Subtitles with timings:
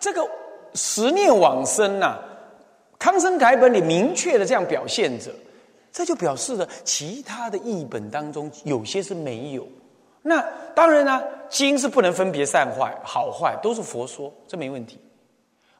[0.00, 0.26] 这个
[0.74, 2.18] 十念往生呐，
[2.98, 5.30] 康生改本里明确的这样表现着，
[5.92, 9.68] 这就表示了其他的译本当中有些是没有。
[10.22, 10.42] 那
[10.74, 14.98] 当然呢，经是不能分别善坏、好坏，都是佛说，这没问题。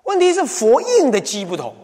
[0.04, 1.74] 问题是佛印的机不同，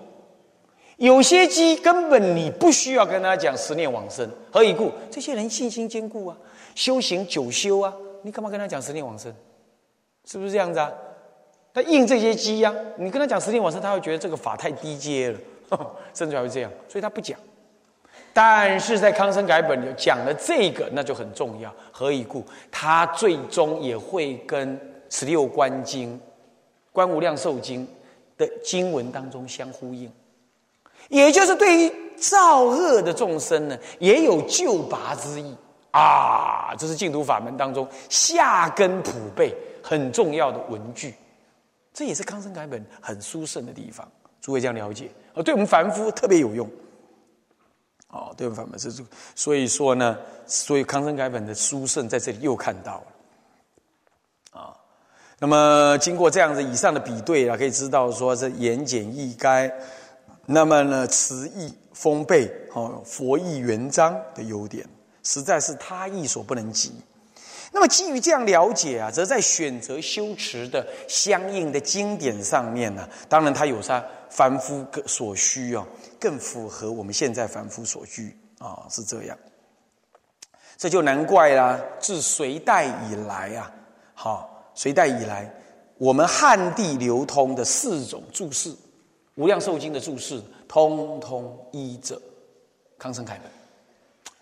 [0.97, 4.91] 有些机根本你不需要跟他讲十念往生，何以故？
[5.11, 6.37] 这些人信心坚固啊，
[6.75, 7.93] 修行久修啊，
[8.23, 9.33] 你干嘛跟他讲十念往生？
[10.25, 10.91] 是不是这样子啊？
[11.77, 15.39] 他应这些机呀，你跟他讲十天往生，他会觉得这个法太低阶了，
[16.15, 17.39] 甚至还会这样，所以他不讲。
[18.33, 21.71] 但是在康生改本里讲了这个，那就很重要。
[21.93, 22.43] 何以故？
[22.73, 26.19] 他最终也会跟十六观经、
[26.93, 27.87] 观无量寿经
[28.39, 30.11] 的经文当中相呼应，
[31.11, 35.55] 也就是对于造恶的众生呢，也有救拔之意
[35.91, 36.75] 啊！
[36.79, 41.15] 这是净土法门当中下根普被很重要的文句，
[41.97, 44.07] 这也是康生改本很殊胜的地方。
[44.43, 46.71] 诸位这样了解，哦对我们凡夫特别有用。
[48.09, 48.67] 哦，对吧？
[48.77, 49.03] 是这，
[49.35, 53.03] 所以说呢，所以康生改本的殊胜在这里又看到
[54.53, 54.77] 了，啊，
[55.39, 59.73] 那么经过这样子以上的比对啊，可以知道说是言简意赅，
[60.45, 64.87] 那么呢词意丰沛，哦，佛意圆彰的优点，
[65.23, 66.93] 实在是他意所不能及。
[67.73, 75.87] 那么基于这样了解啊，则在选择修持的相应的经典上面呢，当然他有他凡夫所需啊。
[76.19, 79.39] 更符合我们现在凡夫所需啊，是这样。
[80.79, 81.79] 这就难怪啦。
[82.01, 83.71] 自隋代以来啊，
[84.15, 85.55] 好，隋代以来，
[85.99, 88.71] 我们汉地流通的四种注释，
[89.35, 92.21] 《无量寿经》的注释，通通依着
[92.99, 93.51] 康生凯本。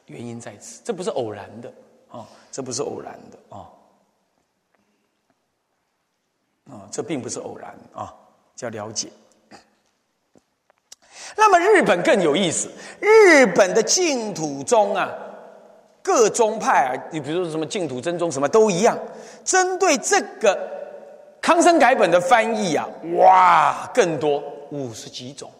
[0.06, 1.72] 原因在此，这不是偶然的
[2.16, 3.66] 啊，这不是偶然的啊，
[6.70, 8.14] 啊，这并不是偶然啊，
[8.54, 9.10] 叫了解。
[11.36, 12.70] 那么日本更有意思，
[13.00, 15.10] 日本的净土宗啊，
[16.00, 18.97] 各宗派啊，你比如说什么净土真宗，什么都一样。
[19.44, 20.56] 针对这个
[21.41, 25.50] 康生改本的翻译啊，哇，更多五十几种。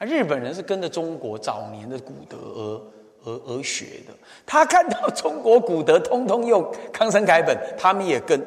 [0.00, 2.82] 日本人是跟着中国早年的古德而
[3.26, 4.14] 而而学的，
[4.46, 8.40] 他看到中国古德通通用康生改本，他们也跟，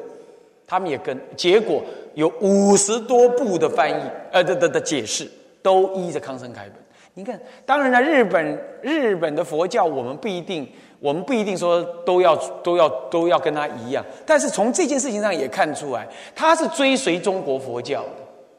[0.66, 1.80] 他们也跟，结果。
[2.14, 4.02] 有五十多部的翻译，
[4.32, 5.30] 呃，的的的解释
[5.62, 6.74] 都依着康生楷本。
[7.14, 10.68] 你看，当然了，日本日本的佛教，我们不一定，
[10.98, 14.04] 我们不一定说都要都要都要跟他一样。
[14.26, 18.10] 但是从这件事情上也看出来，他是追随中国佛教的，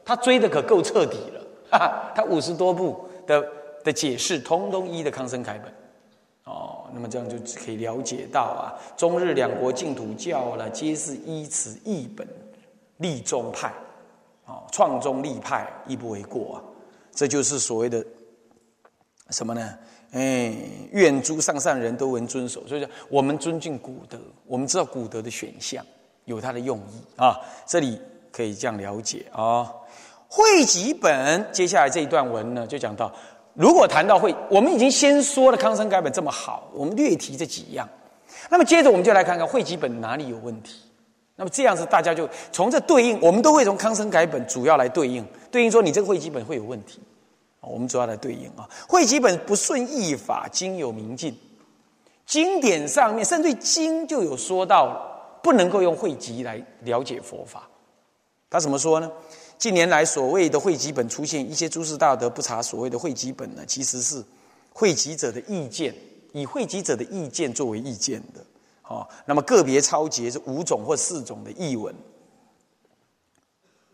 [0.02, 1.40] 他追的可够彻底了。
[1.70, 3.44] 哈哈，他五十多部的
[3.84, 5.70] 的解释，通通依的康生楷本。
[6.44, 12.26] 哦，那么这样就可以了解到啊，中日两国净土教呢，皆是依此一本。
[12.98, 13.72] 立宗派，
[14.46, 16.62] 哦，创宗立派亦不为过啊！
[17.10, 18.04] 这就是所谓的
[19.30, 19.76] 什么呢？
[20.12, 20.54] 哎，
[20.92, 22.64] 愿诸上善人都闻遵守。
[22.68, 24.16] 所以说，我们尊敬古德，
[24.46, 25.84] 我们知道古德的选项
[26.26, 27.40] 有它的用意啊。
[27.66, 28.00] 这里
[28.30, 29.68] 可以这样了解啊。
[30.28, 33.12] 汇集本接下来这一段文呢，就讲到，
[33.54, 37.88] 如果谈到会，我们已经先说了康生改本这么好，我们略提这几样。
[38.50, 40.80] 那么接着我们就来看看汇集本哪里有问题。
[41.36, 47.00] 那么这样子，大家就从这对应，我们都会从康生改本主要来对应，对应说你这个会基本会有问题，
[47.60, 48.68] 我们主要来对应啊。
[48.88, 51.36] 会基本不顺义法，经有明镜，
[52.26, 55.00] 经典上面甚至经就有说到，
[55.42, 57.68] 不能够用会集来了解佛法。
[58.50, 59.10] 他怎么说呢？
[59.62, 64.20] 近年来所谓的会集本出现一些诸事大德不查所谓的会集本呢，其实是
[64.72, 65.94] 会集者的意见，
[66.32, 68.44] 以会集者的意见作为意见的。
[68.82, 71.94] 哦，那么个别抄节是五种或四种的译文，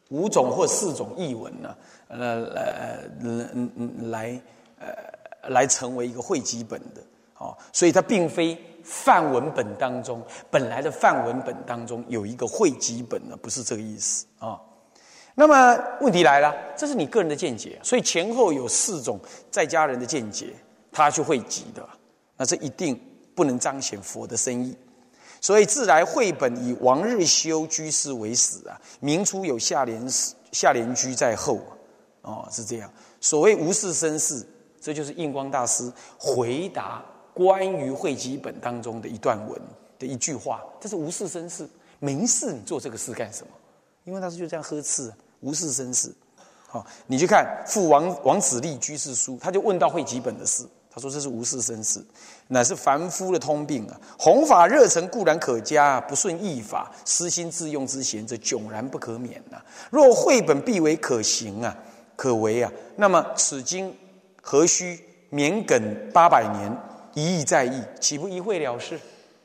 [0.08, 1.76] 五种或四种译文呢，
[2.08, 4.40] 呃呃来
[4.78, 7.02] 呃来成为一个汇集本的，
[7.36, 14.58] 哦，所以它并非范文本当中本来的范文本当中有一个汇集本呢，不是这个意思啊。
[15.38, 19.20] 那么问题来了，这是你个人的见解，所以前后有四种
[19.52, 20.52] 在家人的见解，
[20.90, 21.88] 他去汇集的，
[22.36, 23.00] 那这一定
[23.36, 24.76] 不能彰显佛的深意。
[25.40, 30.04] 所以自来绘本以王日修居士为始啊，明初有下联
[30.50, 31.60] 下联居在后，
[32.22, 32.92] 哦是这样。
[33.20, 34.44] 所谓无事生事，
[34.80, 35.88] 这就是印光大师
[36.18, 37.00] 回答
[37.32, 39.62] 关于汇集本当中的一段文
[40.00, 40.64] 的一句话。
[40.80, 41.64] 这是无事生事，
[42.00, 43.52] 没事你做这个事干什么？
[44.02, 46.12] 因为大师就这样呵斥，无事生事。
[46.66, 52.04] 好，你去看《父王王子立居士书》，他就问到汇集本的事，他说这是无事生事，
[52.48, 53.98] 乃是凡夫的通病啊。
[54.18, 59.56] 弘法热忱固然可嘉，不顺义法，私心自用之嫌，则迥然不可免呐。
[59.90, 61.74] 若绘本必为可行啊，
[62.16, 63.96] 可为啊，那么此经
[64.42, 65.80] 何须绵亘
[66.12, 66.76] 八百年，
[67.14, 69.00] 一意在意，岂不一会了事？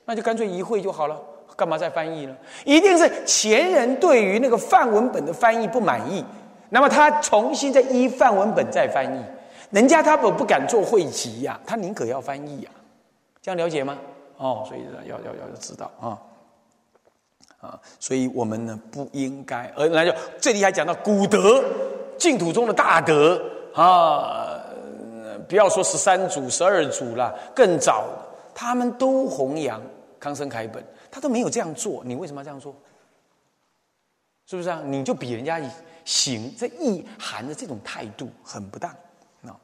[0.05, 1.17] 那就干脆一会就好了，
[1.55, 2.35] 干嘛再翻译呢？
[2.65, 6.23] 一定是前人对于那个范文本的翻译不满意。
[6.69, 9.23] 那么他重新再依范文本再翻译，
[9.69, 12.69] 人家他不不敢做汇集呀，他宁可要翻译呀，
[13.41, 13.99] 这样了解吗？
[14.37, 16.17] 哦，所以要要要知道啊
[17.61, 20.11] 啊，所以我们呢不应该，而那就
[20.41, 21.63] 这里还讲到古德
[22.17, 23.39] 净土中的大德
[23.75, 24.59] 啊，
[25.47, 28.05] 不要说十三祖、十二祖了，更早
[28.55, 29.79] 他们都弘扬
[30.19, 30.83] 康生楷本，
[31.13, 32.75] 他都没有这样做，你为什么要这样做？
[34.47, 34.81] 是不是啊？
[34.83, 35.61] 你就比人家。
[36.05, 38.91] 行，这意含的这种态度很不当
[39.43, 39.55] 啊。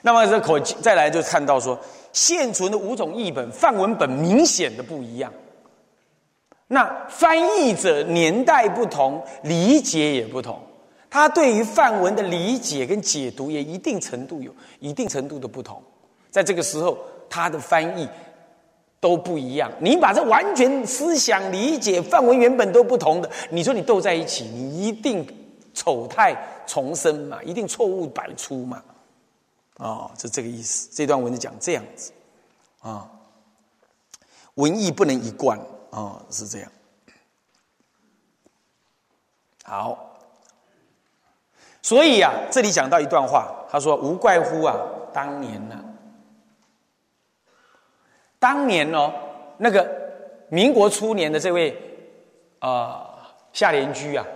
[0.00, 1.78] 那么这口再来就看到说，
[2.14, 5.30] 现存的五种译本范文本明显的不一样。
[6.68, 10.58] 那翻译者年代不同，理解也不同，
[11.10, 15.82] 他对于范文的理解跟解读也一定程度有一定程度的不同。
[16.30, 16.96] 在这个时候，
[17.28, 18.08] 他的翻译。
[19.00, 25.26] 都不一样，你把这完全思想理解范围原本都不同的，你说你斗在一起，你一定
[25.72, 26.36] 丑态
[26.66, 28.84] 重生嘛，一定错误百出嘛，
[29.78, 30.90] 哦，是这个意思。
[30.92, 32.12] 这段文字讲这样子，
[32.80, 33.10] 啊，
[34.56, 35.58] 文艺不能一贯，
[35.90, 36.70] 啊，是这样。
[39.64, 40.18] 好，
[41.80, 44.76] 所以啊，这里讲到一段话，他说：“无怪乎啊，
[45.14, 45.84] 当年呢。”
[48.40, 49.12] 当年哦，
[49.58, 49.88] 那个
[50.48, 51.76] 民国初年的这位
[52.58, 53.06] 啊
[53.52, 54.26] 夏联居啊，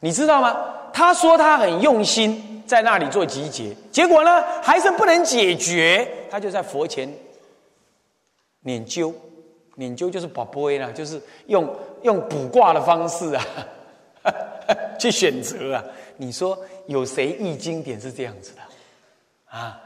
[0.00, 0.56] 你知道吗？
[0.92, 7.12] 他说他很用心在那里做集结，结果呢还是不能解决，他就在佛前
[8.60, 9.12] 念灸，
[9.74, 11.68] 念灸就是宝贝啦，就是用
[12.02, 13.44] 用卜卦的方式啊
[14.98, 15.84] 去选择啊。
[16.16, 16.56] 你说
[16.86, 18.62] 有谁译经典是这样子的
[19.50, 19.80] 啊？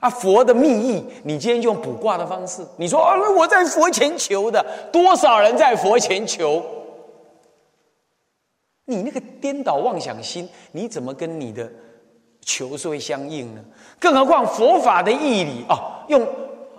[0.00, 6.62] 啊，佛的密意，你今天用卜卦的方式，你说啊，我在佛前求的，多少人在佛前求？
[8.84, 11.70] 你那个颠倒妄想心，你怎么跟你的
[12.40, 13.62] 求是会相应呢？
[14.00, 16.26] 更何况佛法的义理啊，用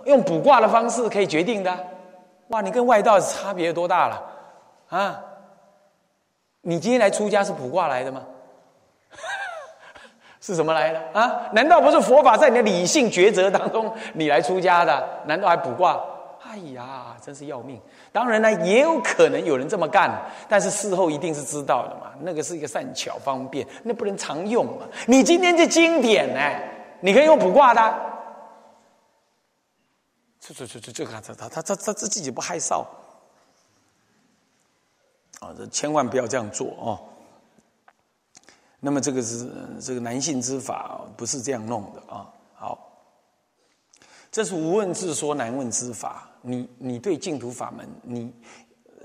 [0.06, 1.78] 用卜卦的方式可以决定的，
[2.48, 4.22] 哇，你跟外道差别有多大了
[4.88, 5.22] 啊？
[6.62, 8.22] 你今天来出家是卜卦来的吗？
[10.50, 11.48] 是什么来的啊？
[11.52, 15.08] 难道不是佛法在你的理性抉择当中你来出家的？
[15.26, 15.98] 难道还卜卦？
[16.42, 17.80] 哎呀，真是要命！
[18.10, 20.10] 当然呢，也有可能有人这么干，
[20.48, 22.10] 但是事后一定是知道的嘛。
[22.22, 24.88] 那个是一个善巧方便，那不能常用嘛。
[25.06, 26.40] 你今天这经典呢，
[27.00, 27.94] 你可以用卜卦的。
[30.40, 32.84] 这这这这这他他他他他他自己不害臊
[35.40, 35.54] 啊！
[35.56, 36.98] 这千万不要这样做哦。
[38.80, 39.48] 那么这个是
[39.80, 42.26] 这个男性之法，不是这样弄的啊。
[42.54, 42.78] 好，
[44.32, 46.26] 这是无问自说难问之法。
[46.42, 48.32] 你你对净土法门，你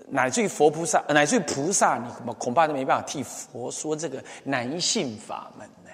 [0.07, 5.91] 乃至于佛菩萨，乃至于菩萨，你恐怕都没办法替佛说这个男性法门呢。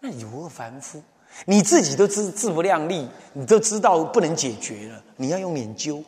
[0.00, 1.00] 那你如何凡夫？
[1.44, 6.02] 你自己都自自不量力，你都知道不能解决了，你要用研究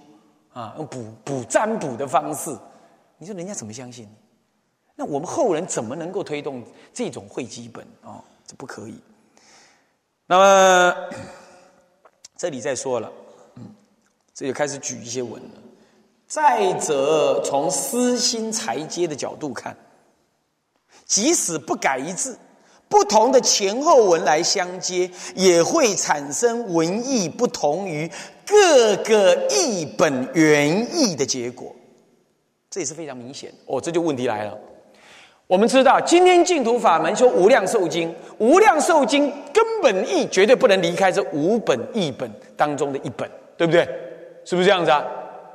[0.53, 2.57] 啊，用补补占卜的方式，
[3.19, 4.28] 你说人家怎么相信你？
[5.01, 6.61] 那我们后人怎么能够推动
[6.93, 8.21] 这种会基本啊？
[8.45, 8.99] 这不可以。
[10.27, 10.95] 那么
[12.37, 13.13] 这里再说了，
[13.55, 13.63] 嗯，
[14.35, 15.51] 这就开始举一些文了。
[16.27, 19.77] 再者，从私心裁接的角度看，
[21.05, 22.37] 即使不改一字，
[22.89, 28.11] 不同的前后文来相接，也会产生文意不同于
[28.45, 31.73] 各个译本原意的结果。
[32.69, 33.81] 这也是非常明显哦。
[33.81, 34.59] 这就问题来了。
[35.49, 43.27] 我们知道，今天净土法门说《无量寿经》，《无量寿经》根本义绝对不能离开这五本译本当中的一本，
[43.57, 43.89] 对不对？
[44.45, 45.03] 是不是这样子啊？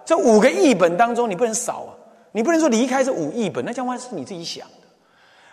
[0.03, 1.93] 这五个译本当中，你不能少啊！
[2.31, 4.87] 你不能说离开这五译本，那将来是你自己想的。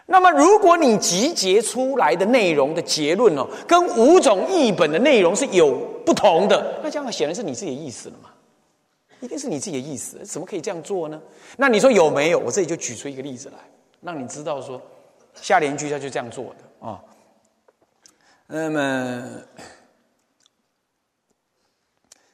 [0.06, 5.72] 那么，如果你集结出来的内容的结论哦，跟五种译本的内容是有
[6.06, 8.30] 不同的，那将来显然是你自己的意思了嘛？
[9.20, 11.20] 一定是你自己的意思，怎么可以这样做呢？
[11.58, 12.38] 那你说有没有？
[12.38, 13.58] 我这里就举出一个例子来。
[14.00, 14.80] 让你知道说，
[15.34, 17.02] 下联居他就这样做的啊。
[18.46, 19.24] 那么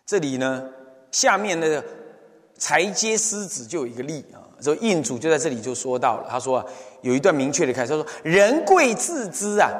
[0.04, 0.70] 这里呢，
[1.10, 1.84] 下面那个
[2.56, 4.42] 裁接狮子就有一个例啊。
[4.58, 6.66] 说印主就在这里就说到了，他说啊，
[7.02, 9.70] 有一段明确的开，他说：“人贵自知啊，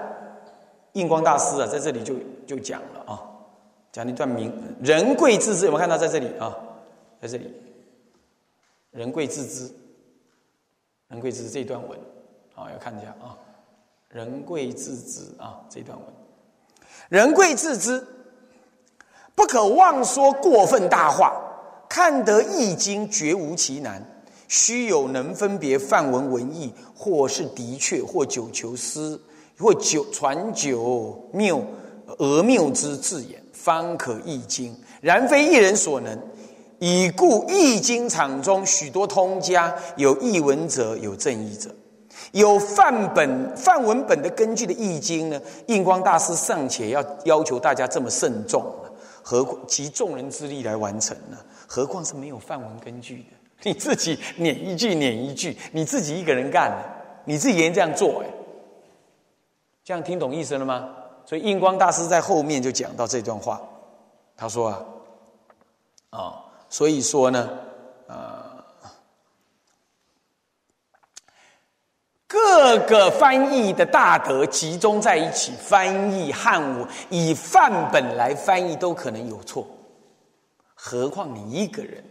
[0.93, 2.15] 印光大师啊，在这里就
[2.47, 3.23] 就讲了啊，
[3.91, 4.53] 讲一段名
[4.83, 6.55] 人贵自知，有没有看到在这里啊？
[7.23, 7.51] 在这里，
[8.91, 9.73] 人贵自知，
[11.09, 11.99] 人贵自知这段文，
[12.55, 13.37] 啊，要看一下啊，
[14.09, 16.07] 人贵自知啊，这段文，
[17.09, 18.05] 人贵自知，
[19.35, 21.33] 不可妄说过分大话，
[21.89, 24.05] 看得易经绝无其难，
[24.49, 29.21] 须有能分别范文文义，或是的确，或久求思。
[29.59, 31.65] 或久传久谬
[32.19, 34.77] 讹谬之字眼，方可易经。
[35.01, 36.15] 然非一人所能。
[36.79, 41.71] 以故易经场中许多通家，有译文者，有正义者，
[42.33, 45.41] 有范本范文本的根据的易经呢？
[45.67, 48.65] 印光大师尚且要要求大家这么慎重，
[49.23, 51.39] 何况集众人之力来完成呢？
[51.67, 53.25] 何况是没有范文根据的，
[53.63, 56.73] 你自己念一句念一句，你自己一个人干，
[57.25, 58.27] 你自己人这样做，哎。
[59.85, 60.89] 这样听懂意思了吗？
[61.25, 63.61] 所以印光大师在后面就讲到这段话，
[64.37, 64.85] 他说啊，
[66.11, 66.35] 啊，
[66.69, 67.51] 所以说呢，
[68.09, 68.65] 啊，
[72.27, 79.67] 各个翻译的大德集中在一起翻译汉文，以范本来翻译都可能有错，
[80.75, 82.05] 何况你一个人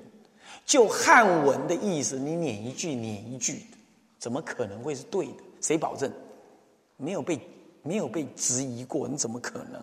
[0.66, 3.66] 就汉文的意思，你念一句念一句
[4.18, 5.44] 怎么可能会是对的？
[5.62, 6.12] 谁保证？
[6.98, 7.40] 没有被。
[7.88, 9.80] 没有被质疑过，你怎么可能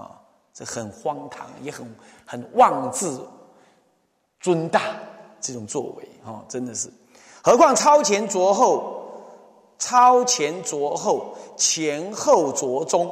[0.00, 0.12] 啊？
[0.54, 1.92] 这很荒唐，也很
[2.24, 3.20] 很妄自
[4.42, 4.82] 尊大
[5.40, 6.92] 这种作为啊，真的是。
[7.42, 9.02] 何况超前着后、
[9.78, 13.10] 超前着后、前后着中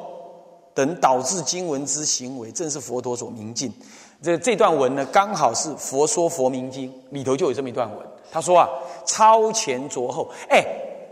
[0.75, 3.73] 等导致经文之行为，正是佛陀所明镜。
[4.21, 8.07] 这这段文呢，刚好是《佛说佛明经》里头就有这么一段文。
[8.31, 8.69] 他说啊，
[9.07, 10.63] 超前着后，哎。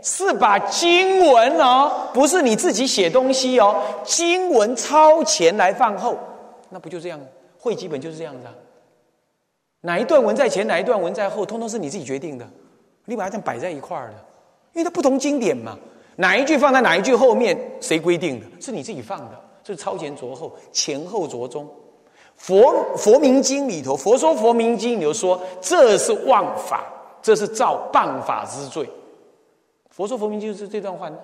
[0.01, 6.15] 是把经文哦，不是你自己写东西哦，经文超前来放后，
[6.69, 7.19] 那不就这样？
[7.59, 8.53] 会基本就是这样子啊。
[9.81, 12.47] 哪一段文在前，哪一段文在后，通通是你自己决定的。
[13.05, 14.15] 你把它这样摆在一块儿的，
[14.73, 15.77] 因为它不同经典嘛。
[16.17, 18.45] 哪一句放在哪一句后面，谁规定的？
[18.59, 21.67] 是你自己放的，是超前着后，前后着中。
[22.35, 26.85] 佛佛明经里头，佛说佛明经里头说，这是妄法，
[27.21, 28.89] 这是造谤法之罪。
[29.89, 31.17] 佛说佛明就是这段话呢，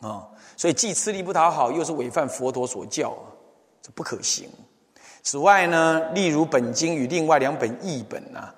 [0.00, 3.14] 啊，所以既吃力不讨好，又是违反佛陀所教，
[3.82, 4.48] 这不可行。
[5.22, 8.54] 此外呢，例如本经与另外两本译本啊，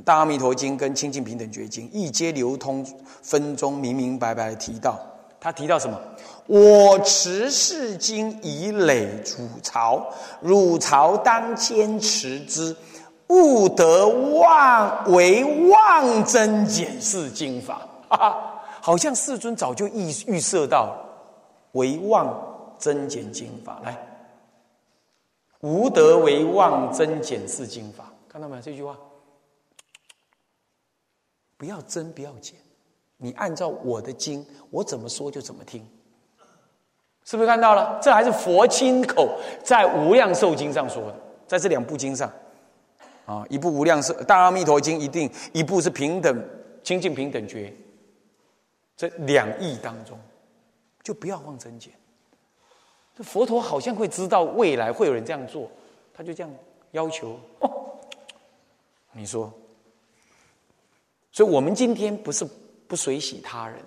[0.04, 2.86] 《大阿弥陀经》跟《清净平等觉经》，一皆流通
[3.22, 4.98] 分中明明白白提到。
[5.42, 5.98] 他提到什么？
[6.46, 10.06] 我持是经以累汝朝，
[10.42, 12.76] 汝朝当坚持之，
[13.28, 17.80] 勿得妄为妄增减是经法。
[18.10, 20.94] 哈哈，好像世尊早就预预设到，
[21.72, 22.28] 为妄
[22.76, 23.96] 增减经法来，
[25.60, 28.98] 无德为妄增减是经法，看到没有这句话？
[31.56, 32.56] 不要增，不要减，
[33.18, 35.86] 你按照我的经，我怎么说就怎么听，
[37.24, 38.00] 是不是看到了？
[38.02, 42.32] 这还是佛亲口在《无量寿经》上说的，在这两部经上，
[43.26, 46.42] 啊，一部《无量寿大阿弥陀经》，一定一部是平等
[46.82, 47.70] 清净平等觉。
[48.96, 50.18] 这两亿当中，
[51.02, 51.92] 就不要妄增减。
[53.20, 55.70] 这佛陀好像会知道未来会有人这样做，
[56.14, 56.50] 他就这样
[56.92, 57.38] 要求。
[57.58, 57.98] 哦
[59.12, 59.52] 你说，
[61.30, 62.48] 所以我们今天不是
[62.88, 63.78] 不随喜他人，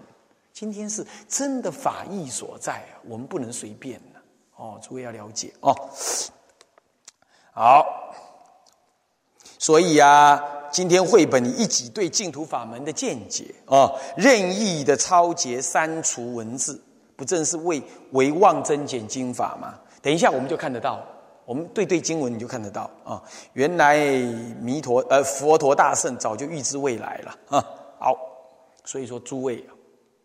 [0.52, 4.20] 今天是真的法义所在啊，我们不能随便的
[4.56, 5.74] 哦，诸位要了解哦。
[7.54, 8.14] 好，
[9.58, 10.60] 所以啊。
[10.72, 16.84] 今天绘本你一起对净土法门的见解啊，任意的抄截删除文字，
[17.16, 19.76] 不正是为为妄增减经法吗？
[20.02, 21.02] 等一下我们就看得到，
[21.46, 23.22] 我们对对经文你就看得到啊。
[23.54, 23.98] 原来
[24.62, 27.66] 弥陀呃佛陀大圣早就预知未来了啊。
[28.00, 28.14] 好，
[28.84, 29.72] 所以说诸位啊，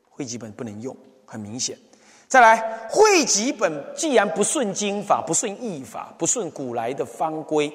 [0.08, 1.78] 汇集本不能用，很明显。
[2.26, 7.72] 再来，汇集本既然不顺经法，不顺义法，不顺古来的方规。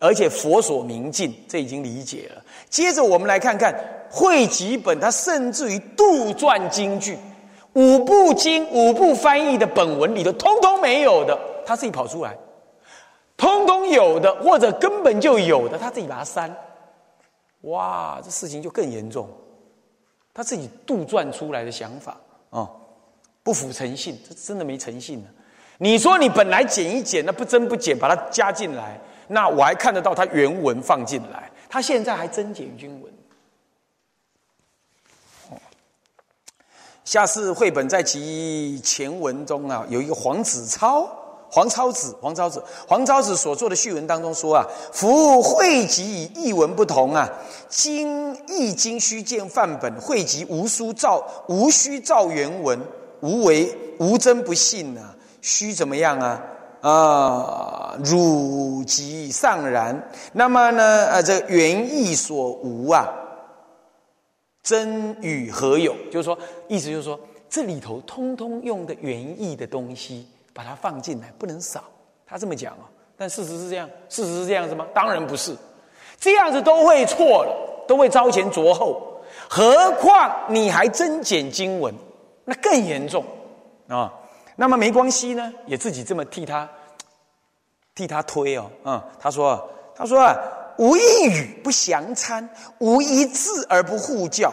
[0.00, 2.42] 而且佛所明镜，这已经理解了。
[2.68, 3.72] 接着我们来看看
[4.10, 7.16] 汇集本，它甚至于杜撰经句，
[7.74, 12.30] 五部经、五部翻译的本文里头，通通没有的，他自己跑出来；
[13.36, 16.54] 通通有的，或者根本就有的，他自己把它删。
[17.62, 19.28] 哇，这事情就更严重。
[20.34, 22.16] 他自己杜撰出来的想法
[22.50, 22.68] 啊，
[23.42, 25.28] 不符诚信，这真的没诚信呢。
[25.78, 28.98] 你说你本来减一减，那不增不减，把它加进来。
[29.28, 33.12] 那我还看得到他原文放进来，他现在还增减经文。
[37.04, 41.08] 下次绘本在其前文中啊，有一个黄子超、
[41.50, 47.28] 黄超子、黄超子、黄超子所做的序文当中说啊：“夫汇集与译文不同啊，
[47.68, 52.80] 经易经须见范本，汇集无书照，无需照原文，
[53.20, 56.40] 无为无真不信啊，须怎么样啊？
[56.82, 60.08] 啊，汝即尚然。
[60.32, 61.06] 那么呢？
[61.06, 63.08] 呃，这原意所无啊。”
[64.62, 65.94] 真与何有？
[66.10, 66.38] 就是说，
[66.68, 67.18] 意思就是说，
[67.50, 71.82] 这里头通通用的原意的东西，把它放进来，不能少。
[72.24, 74.86] 他这么讲啊，但事实是这样，事实是这样子吗？
[74.94, 75.56] 当然不是，
[76.18, 79.20] 这样子都会错了，都会招前着后。
[79.48, 81.92] 何况你还增减经文，
[82.44, 83.24] 那更严重
[83.88, 84.12] 啊。
[84.54, 86.68] 那么没关系呢，也自己这么替他
[87.94, 90.36] 替他推哦，嗯，他说，他说啊。
[90.78, 92.48] 无一语不详参，
[92.78, 94.52] 无一字而不互教，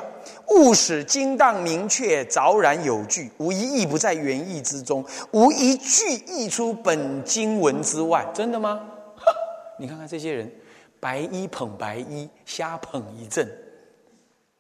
[0.50, 3.32] 务使精当明确，凿然有据。
[3.38, 8.26] 无一意不在原意之中，无一句译出本经文之外。
[8.34, 8.82] 真的吗？
[9.78, 10.52] 你看看这些人，
[11.00, 13.50] 白衣捧白衣，瞎捧一阵，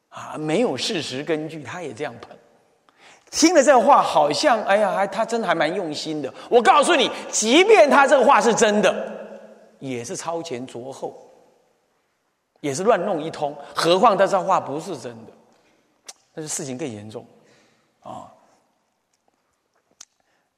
[0.10, 2.32] 啊，没有事实根据，他也这样捧。
[3.30, 6.34] 听了这话，好像哎呀，还他真的还蛮用心的。
[6.50, 9.12] 我告诉你，即便他这话是真的，
[9.78, 11.29] 也是超前着后。
[12.62, 15.32] 也是乱弄一通，何况他这话不是真的，
[16.34, 17.26] 那就事情更严重，
[18.02, 18.32] 啊，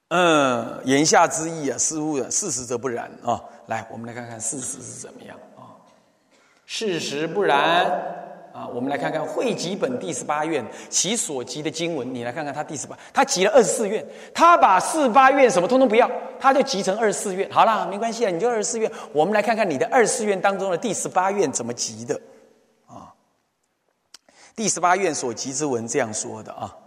[0.10, 3.42] 嗯，言下之意啊，似乎事实则不然啊。
[3.68, 5.72] 来，我们来看看事实是怎么样啊？
[6.66, 8.21] 事实不然。
[8.54, 17.50] 啊，我们来看看汇集本第十八院其所集的经文，你来看看他第十八，他集了二十四院，他把四八院什么通通不要，他就集成二十四院。
[17.52, 18.92] 好了，没关系啊，你就二十四院。
[19.14, 22.20] 我们来看看你的二十四院当中的第十八院怎么集的
[22.88, 23.14] 啊？
[24.56, 26.78] 第十八院所集之文这样说的啊，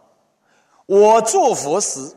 [0.86, 2.12] 我做佛时。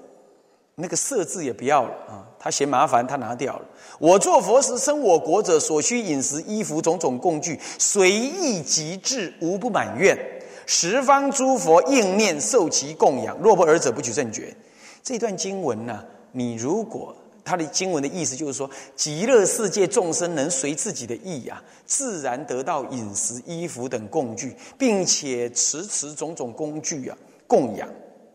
[0.80, 3.66] 那个色字也不要了啊，他嫌麻烦，他拿掉了。
[4.00, 10.18] 我做佛时，生我国者所需饮食、衣服种种供具，随意极致，无不满愿。
[10.66, 14.56] 十方诸佛应念受其供养，若不尔者，不取正觉。
[15.02, 27.18] 这段经文呢，你如果他的经文的意思就是说，极乐世界众生能随自己的意啊，自然得到饮食、衣服等供具，并且持持种种工具啊，
[27.48, 27.88] 供养。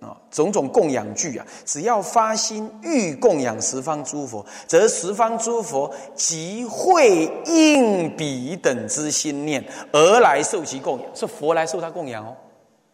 [0.03, 12.37] 啊，种种供养具啊，只要发心欲供养十方诸佛，则十方诸佛即会应彼等之心念而来受其供养，是佛来受他供养哦。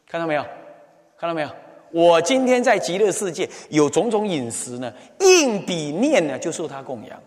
[0.06, 0.42] 看到没有？
[1.18, 1.50] 看到没有？
[1.90, 7.18] 我今天在极乐世界有种种饮食呢，应彼念呢就受他供养。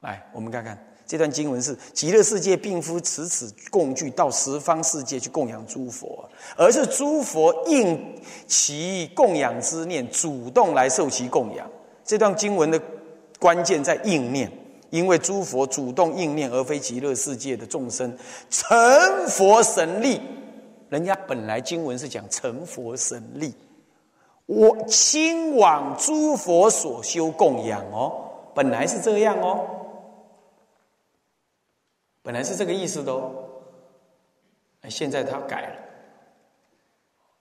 [0.00, 0.78] 来，我们看看。
[1.10, 6.24] 这段经文是极乐世界并非此此供具到十方世界去供养诸佛，
[6.56, 8.14] 而是诸佛应
[8.46, 11.68] 其供养之念，主动来受其供养。
[12.04, 12.80] 这段经文的
[13.40, 14.48] 关键在应念，
[14.90, 18.16] 因为诸佛主动应念，而非极乐世界的众生
[18.48, 18.70] 成
[19.26, 20.20] 佛神力。
[20.90, 23.52] 人家本来经文是讲成佛神力，
[24.46, 28.12] 我亲往诸佛所修供养哦，
[28.54, 29.58] 本来是这样哦。
[32.22, 33.32] 本来是这个意思的哦，
[34.88, 35.76] 现在他改了，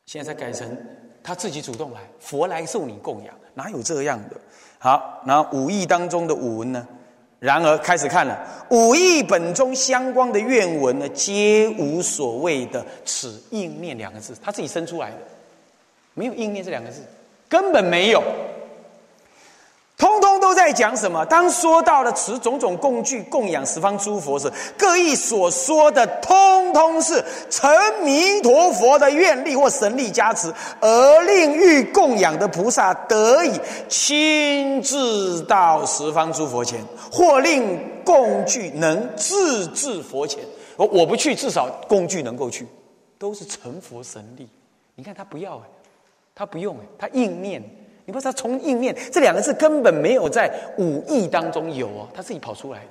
[0.06, 0.78] 现在改成
[1.22, 4.38] 他自己主动来，佛来受你供养，哪有这样的？
[4.78, 6.88] 好，那五义当中的五文呢？
[7.40, 8.38] 然而开始看了。
[8.70, 15.18] 五义本中相关的愿文呢，皆无所谓的此应念两个字，他自己生出来的，
[16.14, 17.02] 没有应念这两个字，
[17.48, 18.22] 根本没有。
[20.00, 21.26] 通通都在讲什么？
[21.26, 27.70] 当说到了持种种供具供养十方诸佛时，各意所说的，通通是成
[28.02, 33.60] 弥陀佛的愿力或神力加持，而令欲供养的菩萨得以
[33.90, 36.82] 亲自到十方诸佛前，
[37.12, 40.42] 或令供具能自至佛前。
[40.78, 42.66] 我我不去，至少供具能够去，
[43.18, 44.48] 都是成佛神力。
[44.96, 45.64] 你看他不要哎，
[46.34, 47.62] 他不用哎，他应念。
[48.10, 52.82] 你不知道从应念这两个字根本没有在五义当中有哦，他自己跑出来。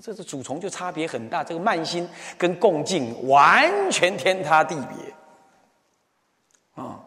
[0.00, 6.98] 这是主从就差别很大，这个慢心跟共敬完全天差地别啊。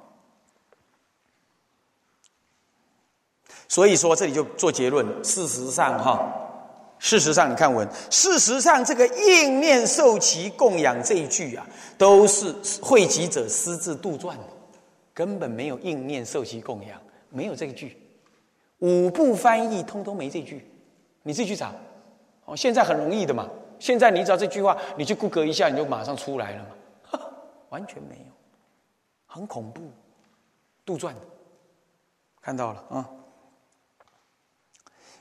[3.67, 6.23] 所以说这里就做结论，事实上哈，
[6.99, 11.65] 事实上你看文，事实上这个应念受其供养这一句啊，
[11.97, 14.43] 都是汇集者私自杜撰的。
[15.17, 17.01] 根本没有应念受其供养，
[17.31, 17.97] 没有这一句，
[18.77, 20.63] 五部翻译通通没这句，
[21.23, 21.73] 你自己去找。
[22.45, 23.49] 哦，现在很容易的嘛，
[23.79, 27.19] 现在你找这句话，你去谷歌一下，你就马上出来了嘛，
[27.69, 28.33] 完全没有。
[29.25, 29.81] 很恐怖，
[30.85, 31.21] 杜撰的，
[32.39, 33.09] 看到了啊。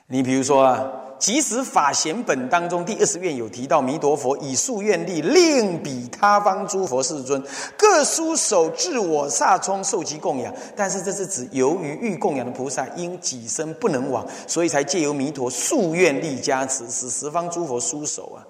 [0.09, 0.89] 你比如说啊，
[1.19, 7.43] 即使法贤本当中第二十愿有提到，弥陀佛以数愿力令彼他方诸佛世尊
[7.77, 18.47] 各书手至我刹中受其供养，但是这是指由于欲供养的菩萨因己身不能往，所以才借由弥陀数愿力加持，使十方诸佛书手啊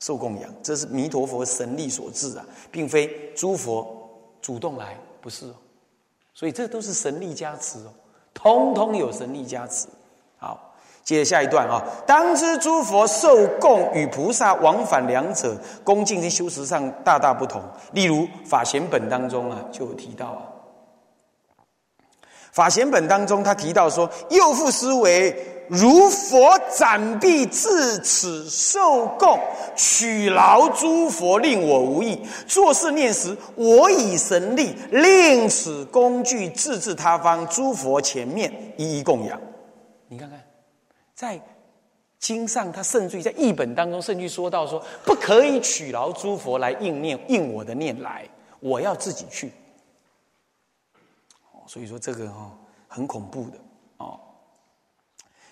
[0.00, 0.50] 受供养。
[0.62, 3.86] 这是弥陀佛神力所致啊，并非诸佛
[4.42, 5.54] 主动来，不是哦。
[6.34, 7.92] 所以这都是神力加持哦，
[8.34, 9.86] 通通有神力加持。
[10.36, 10.66] 好。
[11.10, 17.60] 接着下一段啊，当知诸佛受供与菩萨往返两者，恭敬跟修持上大大不同。
[17.90, 20.38] 例如法贤本当中啊，就有提到啊，
[22.52, 25.36] 法贤本当中他提到说，又复思维
[25.68, 29.36] 如佛展臂至此受供，
[29.74, 32.24] 取劳诸佛令我无益。
[32.46, 39.36] 做事念时，我以神力令此工具自至他方诸佛前面一一供养。
[40.06, 40.38] 你看看。
[41.20, 41.38] 在
[42.18, 48.26] 经上，他甚至于在译本当中，甚至说到说，不可以取劳诸佛来应念应我的念来，
[48.58, 49.52] 我要自己去。
[51.66, 52.50] 所以说这个哈
[52.88, 53.58] 很恐怖的
[53.98, 54.18] 哦。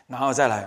[0.07, 0.67] 然后再来，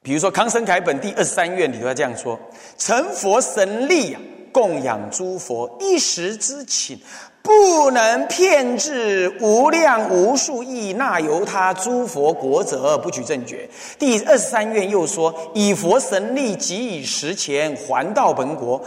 [0.00, 2.38] 比如说康生凯本第二十三愿里头这样说：
[2.78, 4.20] 成佛神力啊，
[4.52, 6.96] 供养诸佛一时之请。
[7.42, 13.68] 不能骗至无量无数亿那由他诸佛国者不取正觉。
[13.98, 18.80] 第二十三愿又说：以佛神力即以十钱还到本国。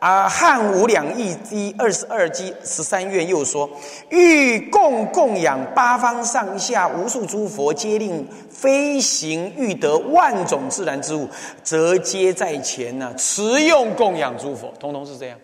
[0.00, 3.68] 啊，汉无两亿第二十二基十三愿又说：
[4.08, 11.28] 欲供供养八方上下无数诸佛，皆令飞行，欲得万种自然之物，
[11.62, 13.14] 则皆在前呢。
[13.14, 15.38] 持用供养诸佛，通通是这样。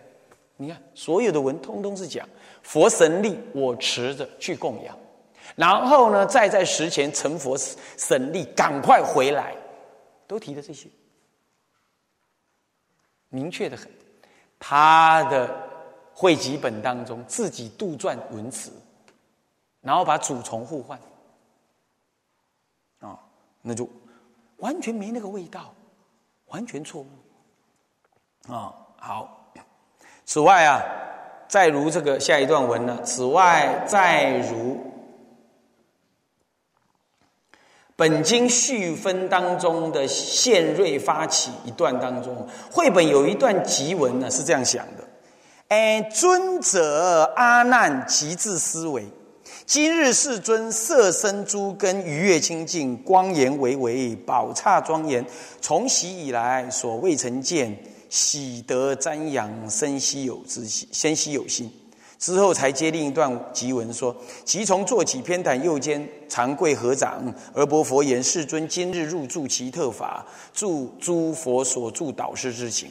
[0.57, 2.27] 你看，所有的文通通是讲。
[2.67, 4.99] 佛神力，我持着去供养，
[5.55, 9.55] 然后呢，再在石前成佛神力，赶快回来，
[10.27, 10.89] 都提的这些，
[13.29, 13.89] 明确的很。
[14.59, 15.49] 他的
[16.13, 18.73] 汇集本当中自己杜撰文词，
[19.81, 20.99] 然后把主从互换，
[22.99, 23.17] 啊，
[23.63, 23.89] 那就
[24.57, 25.73] 完全没那个味道，
[26.47, 28.53] 完全错误。
[28.53, 29.53] 啊，好。
[30.25, 30.83] 此外啊。
[31.57, 33.01] 再如这个下一段文呢？
[33.03, 34.79] 此外，再如
[37.97, 45.09] 本经序分当中的现瑞发起一段当中，绘本有一段集文呢，是这样想的：
[45.69, 49.07] 哎，尊者阿难极致思维，
[49.65, 55.25] 今日世尊色身诸根愉悦清净，光颜巍巍，宝刹庄严，
[55.63, 57.75] 从昔以来所未曾见。
[58.09, 61.71] 喜得瞻仰，生希有之心，先希有心，
[62.19, 64.15] 之后才接另一段集文说：
[64.45, 72.91] 即从坐起偏袒右肩，长跪合掌，而薄佛言：世尊今日入住其特法，助诸佛所助导师之情。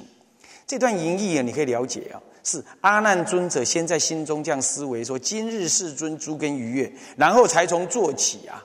[0.67, 8.63] 这段淫意啊，你可以了解啊，是阿难尊者先在心中这样思维说：今日世尊诸根愉悦，然后才从坐起啊，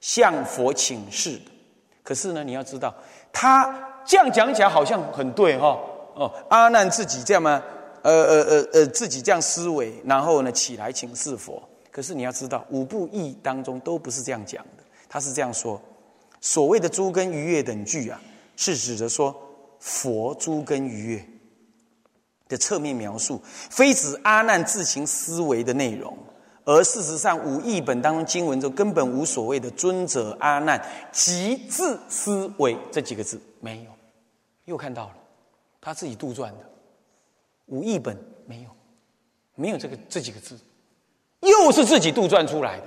[0.00, 1.40] 向佛请示。
[2.02, 2.94] 可是呢，你要知道
[3.32, 3.90] 他。
[4.04, 5.78] 这样讲起来好像很对哈
[6.14, 7.62] 哦，阿难自己这样吗？
[8.02, 11.62] 呃呃呃呃，自己这样思维，然后呢起来请示佛。
[11.90, 14.84] 可是你要知道，五部义当中都不是这样讲的。
[15.08, 15.80] 他是这样说：
[16.40, 18.20] 所谓的诸根愉悦等句啊，
[18.56, 19.34] 是指着说
[19.80, 21.24] 佛诸根愉悦
[22.46, 26.14] 的侧面描述，非指阿难自行思维的内容。
[26.66, 33.93] 而事实上，五义本当中经文中根本无所谓的尊者阿难即自思维这几个字，没有。
[34.64, 35.14] 又看到了，
[35.80, 36.70] 他自己杜撰的，
[37.66, 38.70] 五译本没有，
[39.54, 40.58] 没有这个这几个字，
[41.40, 42.86] 又是自己杜撰出来的。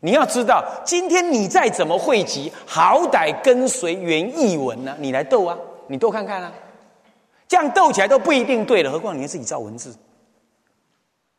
[0.00, 4.94] 你要知道，今天你再怎么汇集，好歹跟随原译文呢？
[4.98, 5.56] 你来斗啊，
[5.88, 6.52] 你斗看看啊，
[7.48, 9.96] 这样斗起来都不一定对了，何况你自己造文字。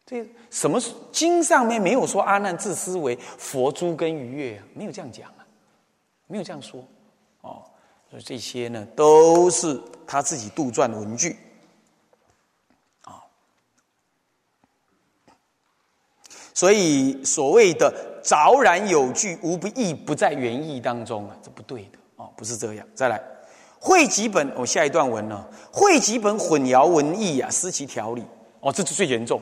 [0.06, 4.64] 这什么经上面没有说阿难自思为佛珠跟愉悦啊？
[4.74, 5.46] 没有这样讲啊，
[6.26, 6.82] 没有这样说
[7.42, 7.64] 哦。
[8.10, 11.38] 所以这些呢，都是他自己杜撰的文句，
[13.04, 13.20] 啊，
[16.54, 17.94] 所以所谓的
[18.24, 22.88] 昭然有据，无不义不在原意当中啊，这不对的哦，不是这样。
[22.96, 23.22] 再来，
[23.78, 28.24] 汇集本，我下一段文呢，汇集本混淆文意啊，失其条理
[28.62, 29.42] 哦，这是最严重。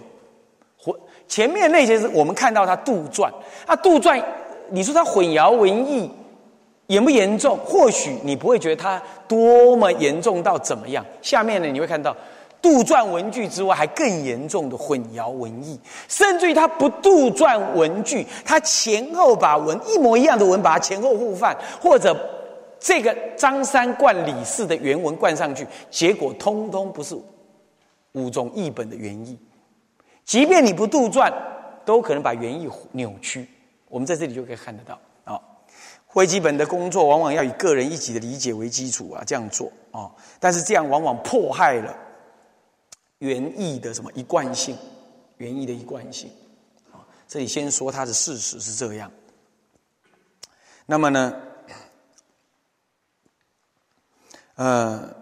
[0.76, 3.32] 混前面那些是我们看到他杜撰，
[3.68, 4.26] 他杜撰，
[4.72, 6.12] 你说他混淆文意。
[6.88, 7.58] 严不严重？
[7.66, 11.06] 或许你不会觉得它多么严重到怎么样。
[11.22, 12.16] 下面呢，你会看到，
[12.62, 22.16] 杜撰文具之外，还更严重的混淆文意，甚至于他不杜撰文具，他前后把文一模一样的文，把它前后互换，或者
[22.80, 27.16] 这个张三冠李四的原文灌上去，结果通通不是
[28.14, 29.38] 五种译本的原意。
[30.24, 31.32] 即便你不杜撰，
[31.84, 33.48] 都可能把原意扭曲。
[33.88, 35.00] 我们在这里就可以看得到
[36.16, 36.18] 啊。
[36.18, 41.94] 会基本的工作往往要以个人一己的理解为基础啊，这样做啊，但是这样往往迫害了
[43.18, 44.78] 原意的什么一贯性，
[45.36, 46.32] 原意的一贯性
[46.94, 47.04] 啊。
[47.28, 49.12] 这里先说它的事实是这样。
[50.86, 51.34] 那么呢，
[54.56, 55.14] 呃，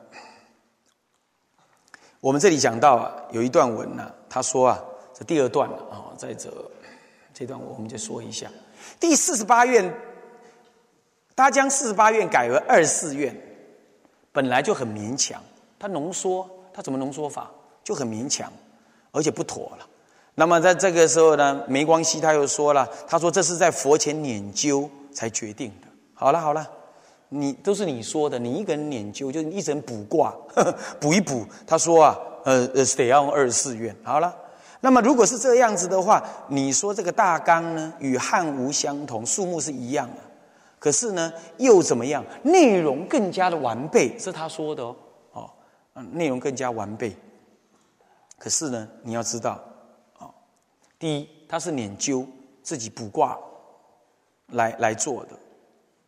[2.20, 4.80] 我们这里讲到啊，有一段文呢，他说啊，
[5.12, 6.54] 这第二段了啊，在这
[7.34, 8.48] 这段我们就说一下
[9.00, 9.92] 第四十八院。
[11.36, 13.36] 他将四十八愿改为二十四愿，
[14.32, 15.42] 本来就很勉强。
[15.80, 17.52] 他浓缩，他怎么浓缩法
[17.84, 18.52] 就很勉强，
[19.12, 19.88] 而且不妥了。
[20.36, 25.88] 那么在这个时候呢，没关系他又说了，他说这是在佛前研究才决定的。
[26.14, 26.68] 好了好了，
[27.30, 30.34] 你都是你说的，你一个人研究，就一人卜卦，
[31.00, 31.46] 补一补。
[31.68, 33.96] 他说啊，呃呃，得要用二十四愿。
[34.04, 34.34] 好了，
[34.80, 40.22] 那么如果是这样子的话，你说这个大纲呢，与汉吴相同，数目是一样的。
[40.84, 42.26] 可是呢，又怎么样？
[42.44, 44.94] 内容更加的完备，是他说的哦。
[45.32, 45.50] 哦，
[46.12, 47.16] 内容更加完备。
[48.38, 49.64] 可是呢，你要知道，
[50.20, 50.30] 哦，
[51.00, 52.28] 第一，他是研究
[52.62, 53.40] 自己卜卦
[54.48, 55.40] 来来做的，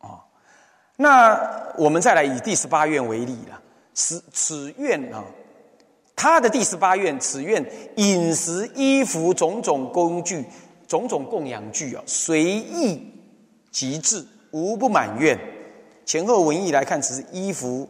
[0.06, 0.22] 啊。
[0.96, 3.58] 那我们再来以第十八愿为例了。
[3.94, 5.24] 此此愿啊，
[6.14, 7.64] 他的第十八愿，此愿
[7.96, 10.44] 饮食、衣服、种种工具、
[10.86, 13.10] 种种供养具啊，随意
[13.70, 14.22] 极致。
[14.56, 15.38] 无不满愿，
[16.06, 17.86] 前后文意来看，只是衣服、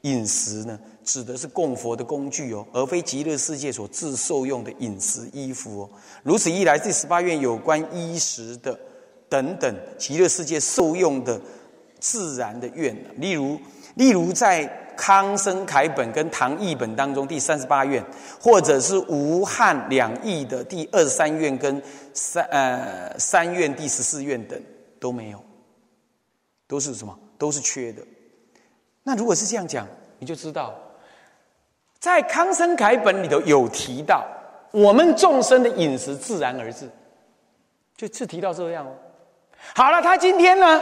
[0.00, 5.90] 饮食呢，指的是供佛的工具哦，而非极乐世界所自受用的饮食、衣服哦。
[6.24, 8.76] 如此一来，第十八愿有关衣食的
[9.28, 11.40] 等等极乐世界受用的
[12.00, 13.56] 自然的愿，例如，
[13.94, 18.04] 例如在康生楷本跟唐译本当中第三十八愿，
[18.40, 21.80] 或者是吴汉两译的第二十三愿跟
[22.12, 24.60] 三呃三愿第十四愿等
[24.98, 25.40] 都没有。
[26.68, 27.18] 都是什么？
[27.38, 28.02] 都是缺的。
[29.02, 30.74] 那如果是这样讲，你就知道，
[31.98, 34.26] 在康生楷本里头有提到，
[34.70, 36.90] 我们众生的饮食自然而至，
[37.96, 38.92] 就是提到这样哦。
[39.74, 40.78] 好了，他今天呢，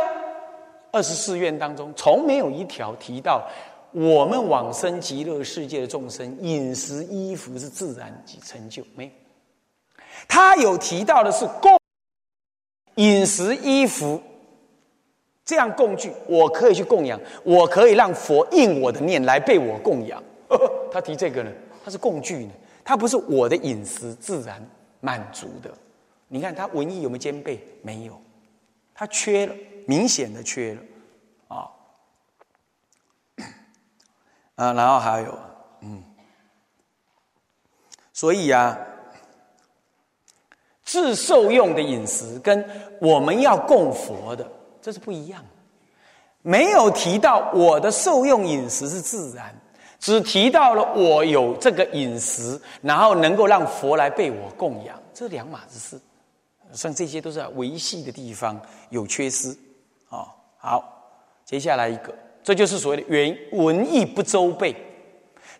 [0.91, 3.49] 二十四愿当中，从没有一条提到
[3.93, 9.11] 我们往生极乐世界的众生饮食衣服是自然及成就，没有。
[10.27, 11.79] 他有提到的是供
[12.97, 14.21] 饮食衣服。
[15.47, 20.21] 这样供具，我可以去供养，我可以让佛应我的念来被我供养。
[20.91, 21.51] 他提这个呢，
[21.85, 22.53] 他是供具呢，
[22.85, 24.61] 他不是我的饮食自然
[25.01, 25.71] 满足的。
[26.27, 27.65] 你看他文艺有没有兼备？
[27.81, 28.21] 没有，
[28.93, 29.55] 他缺了，
[29.87, 30.81] 明显的缺了
[31.47, 31.71] 啊
[34.57, 34.73] 啊！
[34.73, 35.39] 然后还有，
[35.83, 36.03] 嗯，
[38.13, 38.77] 所以啊，
[40.83, 42.69] 自受用的饮食跟
[43.01, 44.51] 我们要供佛的。
[44.87, 45.45] 这是不一样，
[46.43, 49.53] 没有提到我的受用饮食是自然，
[49.99, 56.01] 只提到了我有这个饮食，然后能够让佛来被我供养，这是两码子事。
[56.73, 59.49] 像这些都是维系的地方有缺失
[60.09, 60.29] 啊。
[60.57, 60.85] 好，
[61.45, 64.73] 接下来一个，这就是所谓的原文艺不周备，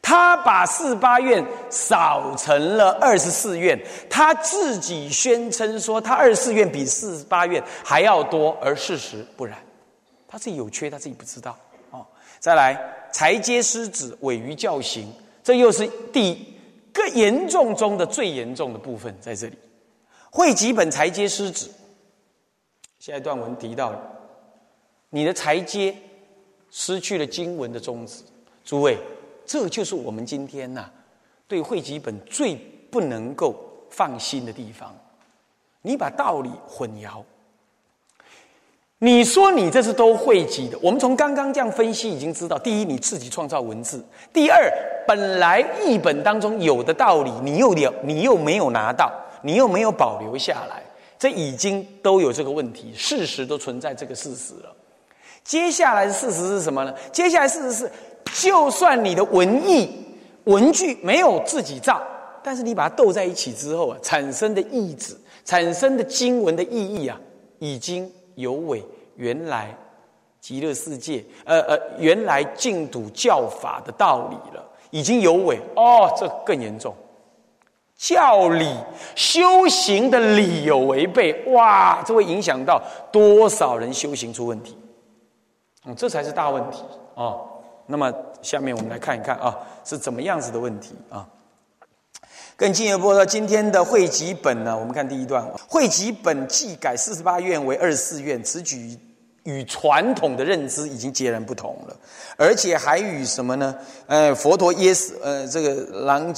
[0.09, 3.77] 他把四八愿少成了二十四愿，
[4.09, 9.59] 他自己宣称说他二十四愿比四十八愿还要多，而事实不然，
[10.29, 11.59] 他自己有缺，他自己不知道
[11.91, 12.07] 哦。
[12.39, 12.81] 再来，
[13.13, 16.55] 裁阶失子，委于教行，这又是第
[16.93, 19.59] 更严重中的最严重的部分在这里。
[20.31, 21.69] 会几本裁阶失子，
[23.01, 23.93] 下一段文提到，
[25.11, 25.93] 你的裁阶
[26.71, 28.23] 失去了经文的宗旨，
[28.65, 28.97] 诸位。
[29.47, 30.91] 这就是我们今天呐，
[31.47, 32.57] 对汇集本最
[32.91, 33.55] 不能够
[33.89, 34.95] 放心的地方。
[35.83, 37.23] 你把道理混淆，
[38.99, 40.77] 你说你这是都汇集的。
[40.83, 44.01] 我们从刚刚这样分析，已经知道：第一，你自己创造文字；
[44.33, 44.69] 第二，
[45.07, 50.83] 本来译本当中有的道理，你又了，你又没有拿到，你又没有保留下来，
[51.17, 54.75] 这已经都有这个问题，事实都存在这个事实了。
[55.45, 56.93] 接下来的事实是什么呢？
[57.13, 57.93] 接下来事实是。
[58.43, 59.91] 就算你的文艺
[60.45, 62.03] 文具没有自己造，
[62.43, 67.19] 但是你把它斗在一起之后啊，产生的意志、产生的经文的意义啊，
[67.59, 68.85] 已经有违
[69.17, 69.75] 原来
[70.41, 74.63] 极乐世界、呃呃原来净土教法的道理了。
[74.91, 76.95] 已经有违哦，这更严重。
[77.97, 78.73] 教理
[79.15, 84.79] 修行的理有违背，哇，这会影响到多少人修行出问题？
[85.87, 86.83] 嗯，这才是大问题
[87.15, 87.35] 啊。
[87.87, 91.27] 那么下面我们来看一看啊，是怎么样子的问题啊？
[92.57, 98.99] 更进一步说，今天的汇集本呢，我们看第一段，汇集本既改四十八愿为二十四愿，此举
[99.45, 101.97] 与传统的认知已经截然不同了，
[102.37, 103.75] 而且还与什么呢？
[104.07, 106.35] 呃，佛陀耶死，呃，这个狼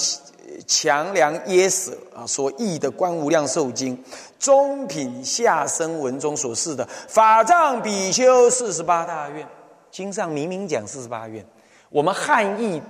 [0.66, 3.96] 强梁耶舍啊所译的《观无量寿经》
[4.40, 9.46] 中品下生文中所示的法藏比丘四十八大愿，
[9.90, 11.44] 经上明明讲四十八愿，
[11.90, 12.81] 我们汉译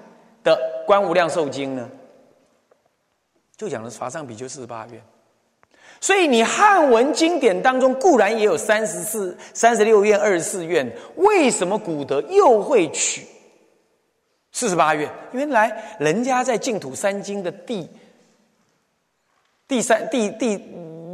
[0.43, 0.57] 的
[0.87, 1.89] 《观无量寿经》呢？
[3.57, 5.03] 就讲的法上比丘四十八愿，
[6.01, 13.27] 所以你汉文经典当中固然也有三十四、三十六愿、二十四愿，为什么古德又会取
[14.53, 15.11] 四十八愿？
[15.33, 17.89] 原来人家在净土三经的第
[19.67, 20.57] 第三、第第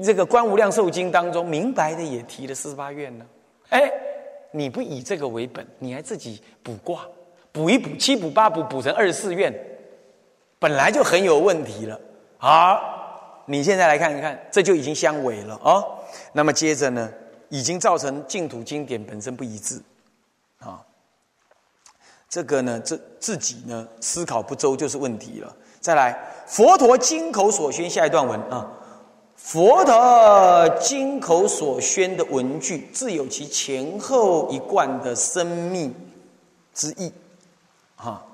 [0.05, 3.25] 这个观无量寿经当中，明白的也提了四十八愿呢。
[3.71, 3.91] 哎，
[4.57, 7.05] 你不以这个为本，你还自己卜卦，
[7.51, 9.53] 卜一卜，七卜八卜，卜成二十四愿，
[10.61, 12.01] 本来就很有问题了。
[12.39, 15.83] 好，你现在来看一看，这就已经相违了啊。
[16.33, 17.13] 那么接着呢，
[17.49, 19.83] 已经造成净土经典本身不一致
[20.61, 20.81] 啊。
[22.29, 25.53] 这个呢，这自己呢思考不周就是问题了。
[25.81, 28.71] 再来，佛陀经口所宣下一段文啊，
[29.45, 35.95] 佛陀经口所宣的文句，自有其前后一贯的生命
[36.73, 37.13] 之意，
[37.95, 38.25] 哈。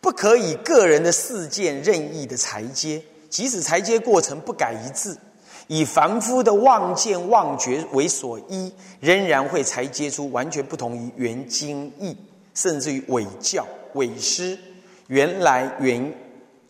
[0.00, 5.18] 不可以个人的事件任意的裁接，即使裁接过程不改一致，
[5.66, 12.16] 以凡夫的妄见妄觉为所依，仍然会裁接出完全不同于原经义，
[12.54, 14.56] 甚至于伪教伪师
[15.08, 16.14] 原来原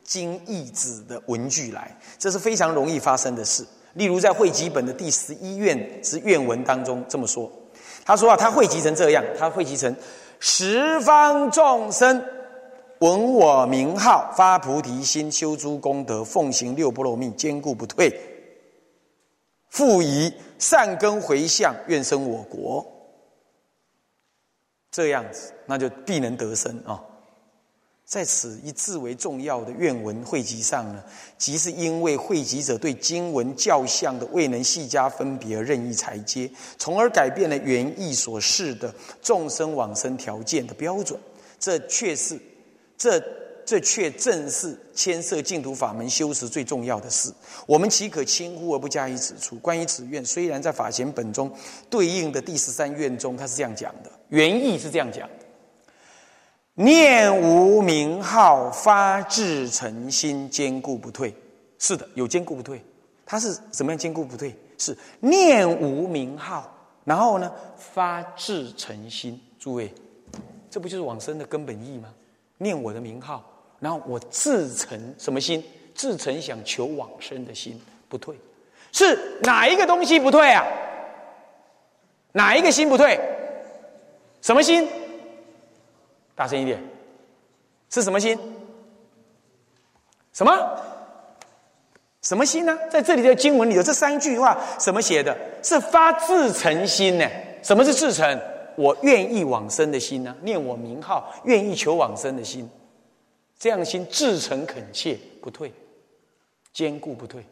[0.07, 3.67] 经义子的文句来，这是非常容易发生的事。
[3.95, 7.51] 例如在汇集本的第十一愿之愿文当中这么说，
[8.05, 9.95] 他说啊，他汇集成这样，他汇集成
[10.39, 12.25] 十方众生。
[13.01, 18.19] 闻我名号，发菩提心，修诸功德，奉行六波罗蜜，坚固不退。
[19.69, 22.87] 复以善根回向，愿生我国。
[24.91, 26.99] 这样子，那就必能得生啊！
[28.07, 31.03] 在此一字为重要的愿文汇集上呢，
[31.37, 41.19] 即是因为汇集者对经文教相的未能细加分别而任意裁接，从而改变了原意所示的众生往生条件的标准。
[41.59, 42.41] 这却是。
[42.99, 43.23] 这
[43.67, 47.31] 这却正是牵涉净土法门修持最重要的事。
[47.67, 49.57] 我们岂可轻忽而不加以指出？
[49.57, 51.53] 关于此愿，虽然在法贤本中
[51.91, 55.35] 对应的第十三愿中，他是这样讲的，原意是这样讲的：
[56.77, 61.35] 念无名号，发至诚心，坚固不退。
[61.79, 62.81] 是的，有坚固不退。
[63.25, 64.55] 它是怎么样坚固不退？
[64.79, 66.71] 是念无名号，
[67.05, 69.41] 然后呢，发至诚心。
[69.59, 69.93] 诸位，
[70.71, 72.13] 这不就是往生的根本意吗？
[72.59, 73.43] 念我的名号，
[73.81, 75.65] 然后我自诚什么心？
[75.95, 78.39] 自诚想求往生的心不退，
[78.93, 80.63] 是哪一个东西不退啊？
[82.33, 83.19] 哪一个心不退？
[84.43, 84.87] 什么心？
[86.37, 86.81] 大声一点，
[87.91, 88.39] 是什么心？
[90.33, 90.81] 什么？
[92.21, 92.77] 什么心呢？
[92.91, 95.37] 在这里的经文里头，这三句话什么写的？
[95.63, 97.27] 是发自诚心呢？
[97.63, 98.39] 什么是自诚？
[98.77, 100.37] 我愿意往生的心呢？
[100.43, 102.69] 念我名号，愿意求往生的心，
[103.59, 105.73] 这样心至诚恳切，不退，
[106.73, 107.43] 坚固不退，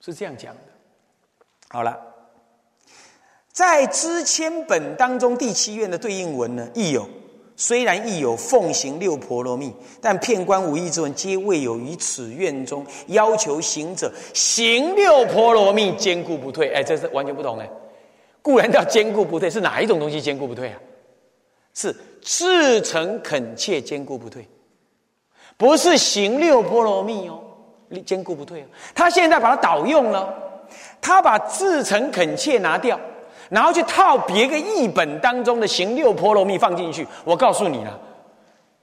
[0.00, 0.60] 是这样讲的。
[1.68, 1.96] 好了，
[3.52, 7.08] 在知千本当中第七愿的对应文呢，亦有
[7.56, 16.72] 虽然亦有奉行六婆罗蜜，但片关无义之文，皆未有于此愿中要求行者行六婆罗蜜，坚固不退。
[16.72, 17.68] 哎，这是完全不同哎。
[18.42, 20.78] 固然叫坚固不退，是哪一种东西坚固不退啊？
[21.74, 24.48] 是至诚恳切坚固不退，
[25.56, 27.38] 不是行六波罗蜜哦，
[28.04, 28.66] 坚固不退哦。
[28.94, 30.32] 他现在把它倒用了，
[31.00, 32.98] 他把至诚恳切拿掉，
[33.48, 37.06] 然后去套别个译本当中的行六波罗蜜放进去。
[37.24, 37.98] 我告诉你了，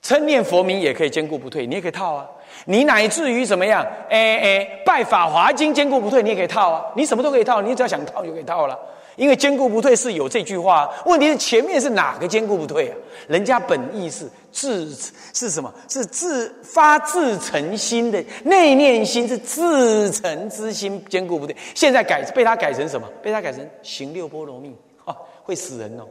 [0.01, 2.25] 称念佛名也可以坚固不退，你也可以套啊。
[2.65, 3.85] 你乃至于怎么样？
[4.09, 6.85] 哎哎，拜法华经坚固不退，你也可以套啊。
[6.95, 8.77] 你什么都可以套，你只要想套就可以套了。
[9.15, 12.97] 因为坚固不退是有这句话，问题是前面是哪个坚固不退啊？
[13.27, 14.93] 人家本意是自
[15.33, 15.73] 是什么？
[15.87, 21.55] 是自发自诚心的内念心，是自诚之心坚固不退。
[21.75, 23.07] 现在改被他改成什么？
[23.21, 26.07] 被他改成行六波罗蜜，哈，会死人哦！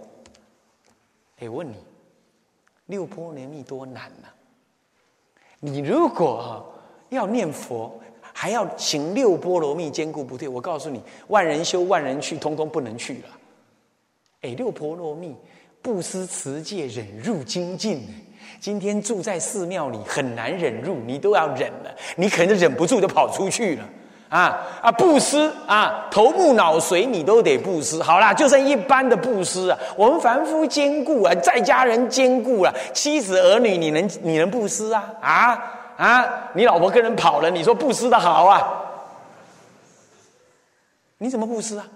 [1.41, 1.77] 哎，问你，
[2.87, 4.29] 六波罗蜜多难呐？
[5.59, 6.73] 你如果
[7.11, 8.01] 要念佛，
[8.33, 10.49] 还要行六波罗蜜，坚固不退。
[10.49, 13.29] 我告诉你，万人修，万人去，通通不能去了。
[14.43, 15.37] 哎，六波罗蜜，
[15.81, 18.03] 布施、持戒、忍辱、精进。
[18.61, 23.89] 今天住在寺庙里很难忍辱，你都要忍了，你可能忍不住就跑出去了。
[24.29, 24.91] 啊啊！
[24.91, 28.03] 布施啊，头目脑髓你都得布施。
[28.03, 35.05] 好啦，就算一般的布施啊，我们凡夫兼顾啊，在家人兼顾了，妻子儿女你能你能布施啊？
[35.21, 35.63] 啊
[36.03, 36.51] 啊！
[36.53, 38.67] 你老婆跟人跑了，你说布施的好啊？
[41.19, 41.87] 你怎么布施啊？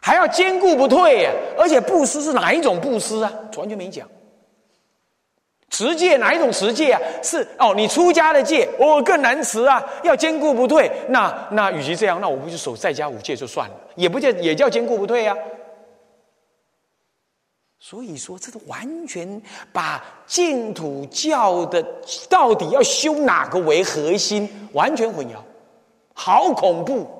[0.00, 1.30] 还要兼顾不退呀？
[1.58, 3.32] 而且布施是哪一种布施啊？
[3.56, 4.08] 完全没讲。
[5.70, 7.00] 持戒哪一种持戒啊？
[7.22, 10.90] 是哦，你出家的戒，我更难持啊，要坚固不退。
[11.08, 15.36] 那那与其这样，那我不就守在家五戒就算了，也不叫也叫坚固不退啊。
[17.84, 21.82] 所以说，这个完全把净土教的
[22.30, 25.34] 到底要修哪个为核心，完全混淆，
[26.14, 27.10] 好恐怖。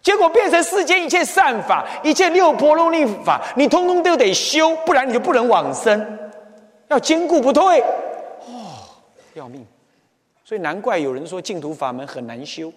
[0.00, 6.30] 结果变成世间一切善法，一切六波罗蜜法，你通通都得修，不然你就不能往生。
[6.88, 7.82] 要坚固不退，
[8.46, 8.80] 哦，
[9.34, 9.62] 要命！
[10.42, 12.72] 所以难怪有人说净土法门很难修。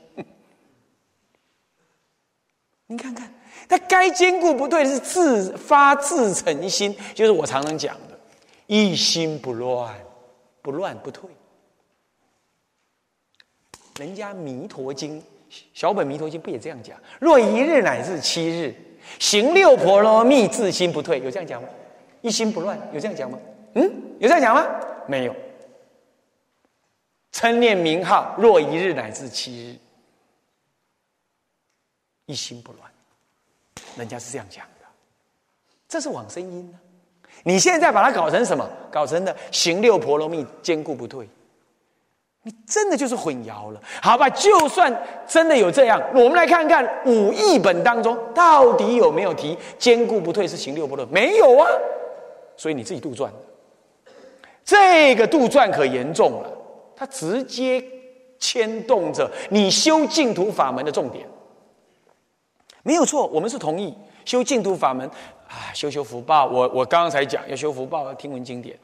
[2.88, 3.34] 你看看，
[3.70, 8.20] 他该坚固不退的是自发自诚心，就是我常常讲的，
[8.66, 9.96] 一心不乱，
[10.64, 11.30] 不乱不退。
[14.00, 15.22] 人家《弥陀经》
[15.74, 16.98] 小本《弥陀经》不也这样讲？
[17.20, 18.74] 若一日乃至七日，
[19.20, 21.70] 行六婆罗蜜，自心不退，有这样讲吗？
[22.22, 23.38] 一心不乱，有这样讲吗？
[23.76, 23.84] 嗯，
[24.20, 24.66] 有这样讲吗？
[25.08, 25.36] 没有。
[27.32, 29.76] 称念名号，若一日乃至七日，
[32.26, 32.92] 一心不乱。
[33.98, 34.86] 人家是这样讲的，
[35.88, 36.78] 这是往生因呢。
[37.44, 38.68] 你现在把它搞成什么？
[38.92, 41.28] 搞成的行六婆罗蜜，坚固不退。
[42.44, 44.30] 你真的就是混淆了，好吧？
[44.30, 44.94] 就算
[45.28, 51.06] 真的有这样，我们来看看五译本当中到底有没有提坚固不退是行六波罗？
[51.08, 51.68] 没有啊，
[52.56, 53.34] 所以你自己杜撰的。
[54.64, 56.50] 这个杜撰可严重了，
[56.96, 57.84] 它直接
[58.40, 61.28] 牵动着你修净土法门的重点。
[62.84, 65.08] 没有错，我们是同意修净土法门
[65.48, 66.46] 啊，修修福报。
[66.46, 68.78] 我我刚才讲要修福报，要听闻经典，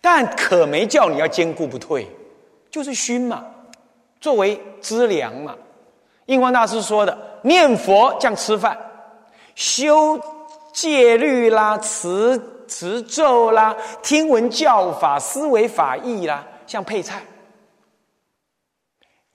[0.00, 2.06] 但可没叫你要坚固不退，
[2.70, 3.44] 就是熏嘛，
[4.20, 5.56] 作为资粮嘛。
[6.26, 8.76] 印光大师说的，念佛像吃饭，
[9.54, 10.20] 修
[10.72, 12.52] 戒律啦，持。
[12.68, 17.22] 持咒啦，听闻教法，思维法义啦，像配菜，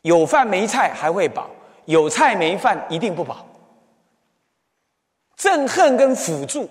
[0.02, 1.50] 有饭没菜还会饱，
[1.86, 3.46] 有菜没饭一定不饱。
[5.42, 6.70] 憎恨跟辅助，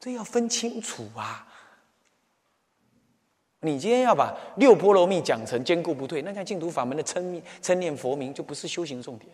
[0.00, 1.46] 这要分清楚啊！
[3.60, 9.30] 你今天要把六波罗蜜讲成坚固不退，那像净土法门的称称念佛名，就不是修行重点。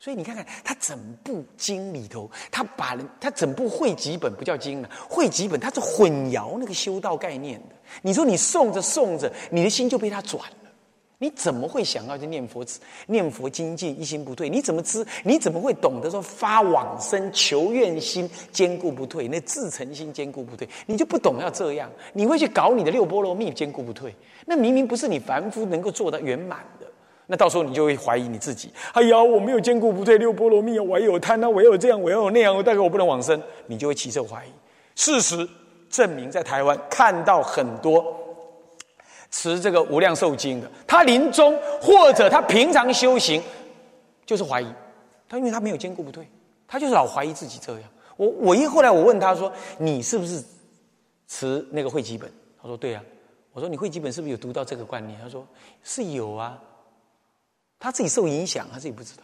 [0.00, 7.74] 所以你看看，他整部经里头，他把人，他整部汇集本不叫经了，汇集本他是混淆那个修道概念的。
[8.00, 10.67] 你说你诵着诵着，你的心就被他转了，
[11.20, 12.64] 你怎么会想要去念佛、
[13.06, 14.48] 念佛精进，一心不退？
[14.48, 15.04] 你怎么知？
[15.24, 19.26] 你怎么会懂得说发往生求愿心坚固不退？
[19.26, 24.14] 那自诚心坚固不退，你就不懂要这样，你会去搞你的六波罗蜜坚固不退？
[24.46, 26.86] 那明明不是你凡夫能够做到圆满的。
[27.26, 28.72] 那到时候你就会怀疑你自己。
[28.92, 34.50] 哎呀，我没有坚固不退六波罗蜜啊，我有贪啊，我也有这样，我也有那样，我大概我不能往生，你就会起这怀疑。
[34.94, 35.46] 事实
[35.90, 38.02] 证明，在台湾看到很多
[39.30, 43.42] 持这个无量寿经的，他临终或者他平常修行，
[44.24, 44.72] 就是怀疑
[45.28, 46.28] 他，因为他没有坚固不退，
[46.66, 47.90] 他就是老怀疑自己这样。
[48.16, 50.42] 我我一后来我问他说：“你是不是
[51.28, 53.04] 持那个会基本？”他说：“对啊。”
[53.52, 55.46] 我说：“你会基本是不是有读到这个观念？”他说
[55.84, 56.60] ：“是有啊。”
[57.78, 59.22] 他自己受影响，他自己不知道。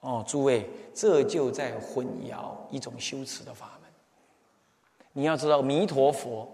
[0.00, 3.90] 哦，诸位，这就在混淆一种修持的法门。
[5.12, 6.48] 你要知道，弥陀佛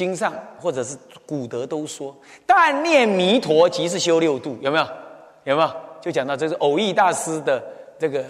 [0.00, 0.96] 经上或者是
[1.26, 4.86] 古德都说，但念弥陀即是修六度，有没有？
[5.44, 5.70] 有没有？
[6.00, 7.62] 就讲到这是偶益大师的
[7.98, 8.24] 这个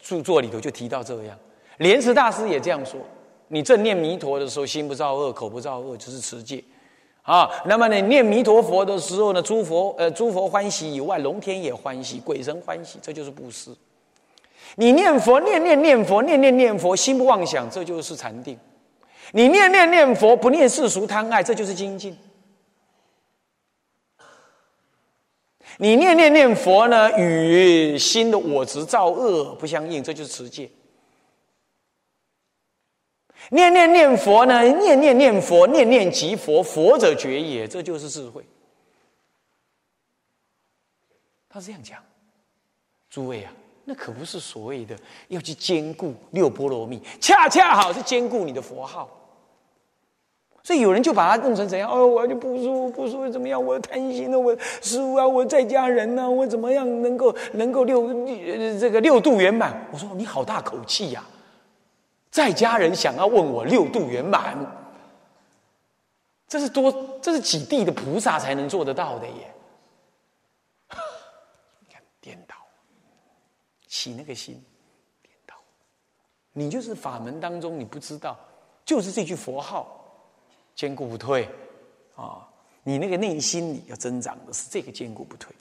[0.00, 1.36] 著作里头就提到这样，
[1.78, 3.00] 莲池大师也这样说：
[3.48, 6.62] 你正念弥陀的时候，心不造恶，口不造恶，就是持戒。
[7.22, 13.70] 啊，那么你念弥陀佛的时候呢，诸佛呃，诸佛欢喜以外，龙天也欢喜，鬼神欢喜，这就是布施。
[14.76, 18.56] 你念佛，念念念佛，念念念佛，心不妄想，这就是禅定。
[19.32, 22.16] 你念念念佛，不念世俗贪爱，这就是精进。
[25.78, 30.70] 你念念念佛呢，与心的我执造恶不相应，这就是持戒。
[33.50, 34.62] 念念念佛呢？
[34.62, 37.66] 念念念佛，念念即佛，佛者觉也。
[37.66, 38.46] 这就是智慧。
[41.48, 42.02] 他是这样讲，
[43.10, 43.52] 诸位啊，
[43.84, 44.96] 那可不是所谓的
[45.28, 49.08] 要去兼顾六波罗蜜，恰恰好是兼顾你的佛号。
[50.62, 51.90] 所以有人就把它弄成怎样？
[51.90, 53.62] 哦，我就不舒服，不舒服怎么样？
[53.62, 58.08] 我贪心的，我师傅啊，我在家人呢，我怎么样能够能够六
[58.80, 59.86] 这个六度圆满？
[59.92, 61.22] 我说你好大口气呀！
[62.30, 64.56] 在家人想要问我六度圆满，
[66.48, 69.54] 这是多这是几地的菩萨才能做得到的耶！
[71.80, 72.56] 你看颠倒，
[73.94, 74.60] 起那个心
[75.22, 75.54] 颠倒，
[76.52, 78.36] 你就是法门当中你不知道，
[78.84, 80.00] 就是这句佛号。
[80.74, 81.48] 坚固不退，
[82.16, 82.44] 啊！
[82.82, 85.54] 你那个内心里要增长的是这个坚固不退。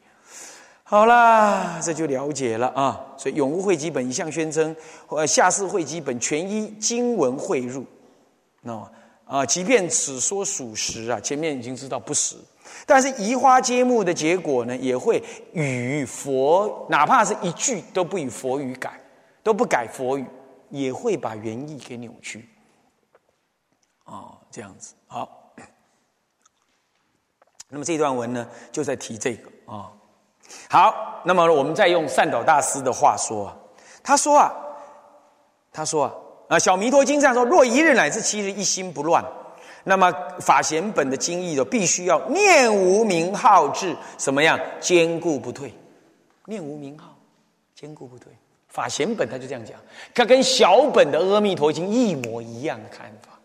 [0.81, 3.13] 好啦，这就了解了啊。
[3.15, 4.75] 所以永无会基本一向宣称，
[5.09, 7.86] 呃，下士会基本全依经文汇入。
[8.61, 8.91] 那
[9.25, 12.36] 啊，即便此说属实啊，前面已经知道不实，
[12.86, 18.99] 但是移花接木的结果呢，也会与佛，哪怕是一句都不与佛语改，
[19.41, 20.26] 都不改佛语，
[20.69, 22.47] 也会把原意给扭曲。
[24.03, 24.93] 啊，这样子。
[25.07, 25.53] 好，
[27.69, 29.91] 那么这段文呢，就在提这个啊。
[30.69, 33.51] 好，那么我们再用善导大师的话说，
[34.03, 34.51] 他说啊，
[35.71, 36.13] 他说啊，
[36.49, 39.24] 啊，《小弥陀经》上说，若一日乃至七日一心不乱，
[39.84, 45.73] 那么法贤本的经义的必须要念无名号至什么样坚固不退，
[46.45, 47.17] 念无名号
[47.75, 48.31] 坚固不退。
[48.67, 49.79] 法贤本他就这样讲，
[50.13, 53.39] 他跟小本的《阿弥陀经》一模一样的看法。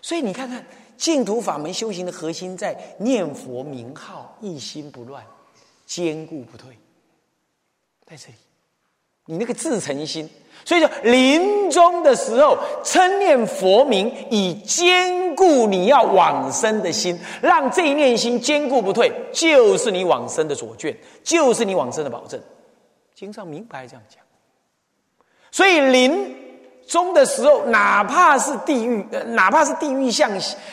[0.00, 0.64] 所以你看看。
[0.94, 5.24] 净土法门修行的核心在念佛名号，一心不乱，
[5.84, 6.78] 坚固不退，
[8.06, 8.34] 在这里。
[9.26, 10.28] 你那个自诚心，
[10.64, 22.40] 所以说临终的时候称念佛名，以坚固你要往生的心，让这一念心坚固不退，就是你往生的左卷，就是你往生的保证。
[23.14, 24.18] 经上明白这样讲。
[25.50, 26.42] 所以临。
[26.84, 30.28] 终的时候，哪怕是地狱，哪怕是地狱像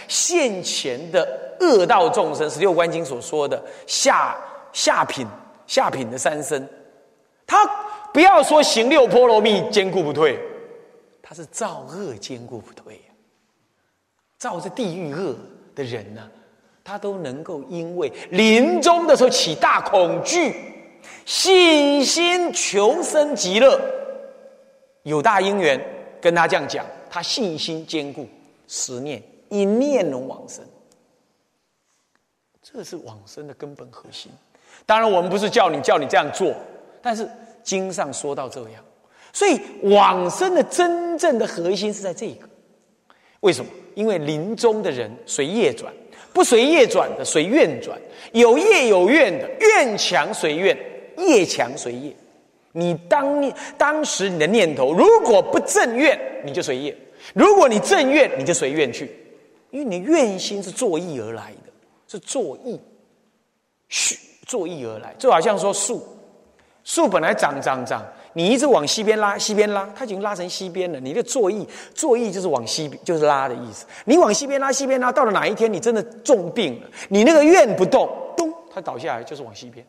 [0.08, 4.36] 现前的恶道众生，《十六观经》所说的下
[4.74, 5.26] 下品
[5.68, 6.68] 下品的三生，
[7.46, 7.64] 他
[8.14, 10.40] 不要说行六波罗蜜坚固不退，
[11.22, 13.02] 他是造恶坚固不退呀。
[14.38, 15.36] 造这地狱恶
[15.76, 16.30] 的人呢，
[16.84, 20.56] 他都能够因为临终的时候起大恐惧，
[21.26, 23.80] 信心求生极乐，
[25.04, 25.80] 有大因缘。
[26.22, 28.28] 跟他这样讲，他信心坚固，
[28.68, 30.62] 十念一念能往生，
[32.62, 34.30] 这是往生的根本核心。
[34.86, 36.54] 当然，我们不是叫你叫你这样做，
[37.02, 37.30] 但是
[37.64, 38.84] 经上说到这样，
[39.34, 42.48] 所以往生的真正的核心是在这个。
[43.42, 43.72] 为什么？
[43.96, 45.94] 因为临终的人随业转，
[46.34, 48.00] 不随业转的随愿转，
[48.34, 50.78] 有业有愿的愿强随愿，
[51.18, 52.16] 业强随业。
[52.72, 56.94] 你当念当时你的念头，如果不正愿，你就随业；
[57.34, 59.12] 如果你正愿，你就随愿去。
[59.72, 61.72] 因为你愿心是作意而来的，
[62.08, 62.80] 是作意，
[63.88, 65.14] 是作意而来。
[65.18, 66.06] 就好像说树，
[66.84, 68.04] 树本来长长长，
[68.34, 71.00] 你一直往西边拉，西边拉，它已经拉成西边了。
[71.00, 73.86] 你的作意，作意就是往西，就是拉的意思。
[74.06, 79.86] 你往西边拉，西边拉，到了哪一天你真的重病了，你那个愿不动，咚，它倒下来就是往西边。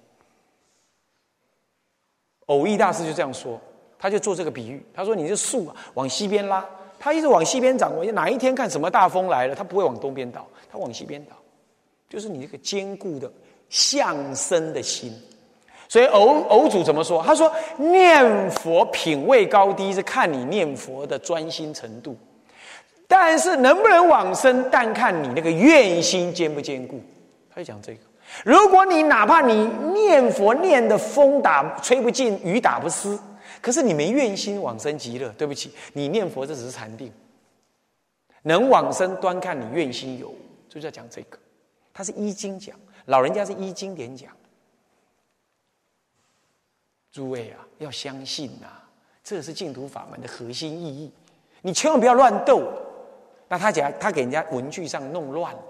[2.47, 3.61] 偶义大师就这样说，
[3.97, 4.85] 他就做这个比喻。
[4.93, 6.69] 他说：“你这树啊，往西边拉，
[6.99, 7.95] 它一直往西边长。
[7.97, 11.37] 我哪一天看什么大风来了，它不会往东边倒，它往西边倒，
[12.09, 13.33] 就是你这个坚固的
[13.69, 15.17] 向生的心。
[15.91, 17.21] 所以偶偶主怎么说？
[17.21, 22.17] 他说：念佛品位高低是看你念佛的专心程度，
[23.09, 27.03] 但是能不能往生，但看你那个愿心坚不坚固。
[27.53, 27.99] 他就讲这个。”
[28.47, 33.19] 如果你哪怕你念佛念的风打吹不进，雨打不湿，
[33.61, 37.13] 可是你没愿心往生极乐，对不起，你念佛这只是禅定，
[38.43, 40.33] 能往生端看你愿心有，
[40.69, 41.37] 就是要讲这个，
[41.93, 42.77] 他是依经讲，
[43.07, 44.31] 老人家是依经典讲，
[47.13, 48.67] 诸位啊，要相信呐，
[49.23, 51.13] 这是净土法门的核心意义，
[51.63, 52.63] 你千万不要乱斗，
[53.49, 55.63] 那他讲他给人家文具上弄乱了。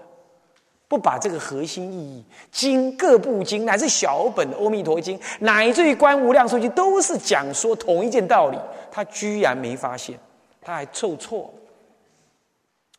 [0.87, 8.59] 不把这个核心意义，经各部经乃至小本《阿弥陀经》，乃至于《观无量寿经》，都是讲说同一件道理，
[8.91, 10.19] 他居然没发现，
[10.61, 11.53] 他还凑错。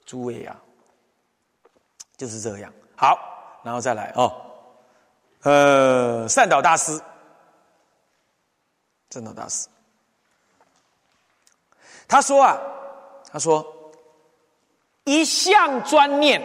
[0.07, 0.57] 诸位啊，
[2.17, 2.73] 就是这样。
[2.97, 3.19] 好，
[3.63, 4.33] 然后再来哦，
[5.43, 6.99] 呃，善导大师，
[9.13, 9.69] 善导大师，
[12.09, 12.59] 他说啊，
[13.31, 13.93] 他说，
[15.05, 16.41] 一向专念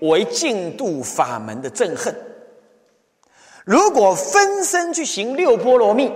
[0.00, 2.12] 为净度法门的憎恨。
[3.64, 6.12] 如果分身去行六波罗蜜，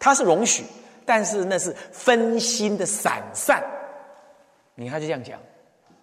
[0.00, 0.64] 他是容许，
[1.06, 3.62] 但是那是分心的散散。
[4.74, 5.38] 你看就这样讲，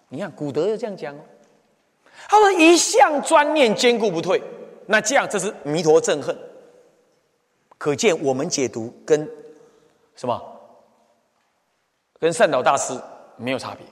[0.08, 1.20] 你看古德就这样讲哦。
[2.28, 4.42] 他说一向专念坚固不退，
[4.86, 6.34] 那这样这是弥陀憎恨。
[7.78, 9.26] 可见我们解读跟
[10.14, 10.40] 什么？
[12.20, 12.92] 跟善导大师
[13.36, 13.86] 没有差别。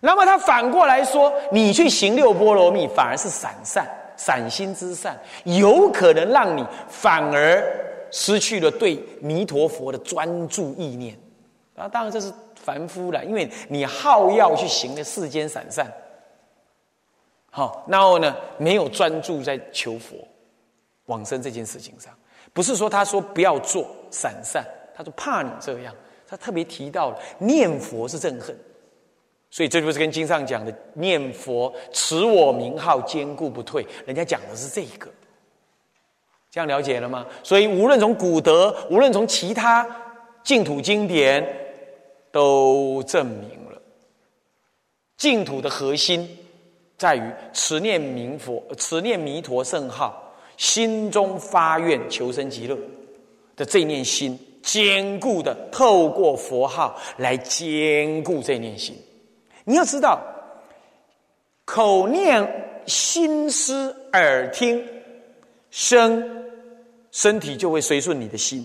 [0.00, 3.88] 那么他反过来说，你去行六波罗蜜，反而是散散。
[4.16, 7.60] 散心之善，有可能让你反而
[8.12, 11.18] 失去了对弥陀佛的专注意念
[11.74, 11.88] 啊！
[11.88, 15.92] 当然这是凡夫了，因为你好要去行的世间散善，
[17.50, 20.16] 好，然后呢，没有专注在求佛
[21.06, 22.14] 往生这件事情上。
[22.54, 25.94] 不是说他说不要做散善，他说怕你这样，
[26.26, 28.56] 他特别提到了念佛是憎恨。
[29.50, 35.08] 所以这就是跟经上讲的念佛持我名号坚固不退，人家讲的是这个，
[36.50, 37.24] 这样了解了吗？
[37.42, 39.86] 所以无论从古德，无论从其他
[40.42, 41.46] 净土经典，
[42.32, 43.80] 都证明了
[45.16, 46.28] 净土的核心
[46.98, 52.78] 在于持念名佛，持念弥陀圣号，心中发愿求生极乐
[53.56, 58.96] 的这念心，坚固的透过佛号来坚固这念心。
[59.64, 60.20] 你要知道，
[61.64, 64.84] 口念、心思、耳听、
[65.70, 66.46] 身，
[67.10, 68.62] 身体就会随顺你的心；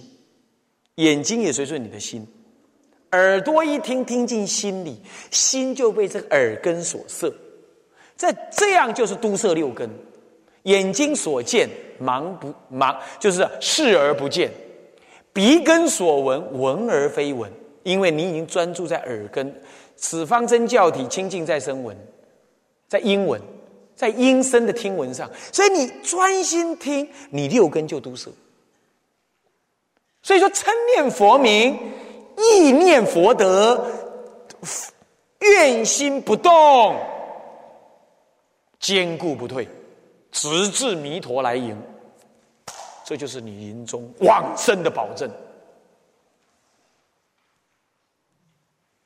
[0.96, 2.22] 眼睛也随顺你的心；
[3.12, 7.34] 耳朵一听，听进心里，心就被这个耳根所摄。
[8.18, 9.90] 这这样就是都摄六根。
[10.70, 11.68] 眼睛所见，
[12.00, 14.50] 盲不盲，就是视而不见；
[15.34, 17.52] 鼻根所闻，闻而非闻，
[17.84, 19.62] 因为你已经专注在耳根。
[19.96, 21.98] 此方真教体清净在声闻，
[22.88, 23.42] 在音闻，
[23.96, 28.32] 在音声的听闻上，所以你专心听，你六根就都摄。
[30.22, 31.78] 所以说，称念佛名，
[32.38, 33.86] 意念佛德，
[35.40, 36.96] 愿心不动，
[38.80, 39.68] 坚固不退，
[40.40, 41.78] 直至弥陀来迎，
[43.04, 45.30] 这就是你临终往生的保证。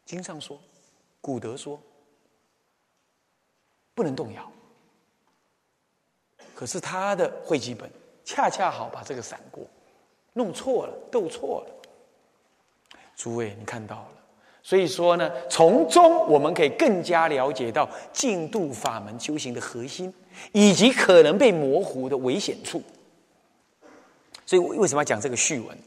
[0.05, 0.59] 经上说。
[1.19, 1.81] 古德说
[3.95, 4.51] ：“不能动摇。”
[6.53, 7.89] 可是他的汇集本
[8.25, 9.65] 恰恰好把这个闪过，
[10.33, 12.99] 弄错了，斗错了。
[13.15, 14.22] 诸位，你看到了，
[14.63, 20.11] 所以说呢，从中我们可以更加了解到净度法门修行的核心，
[20.53, 22.81] 以及可能被模糊的危险处。
[24.45, 25.77] 所以，为什么要讲这个序文？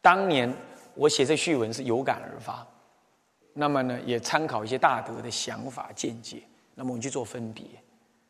[0.00, 0.52] 当年
[0.94, 2.66] 我写这序文是有感而发。
[3.52, 6.42] 那么呢，也参考一些大德的想法见解，
[6.74, 7.64] 那么我们去做分别，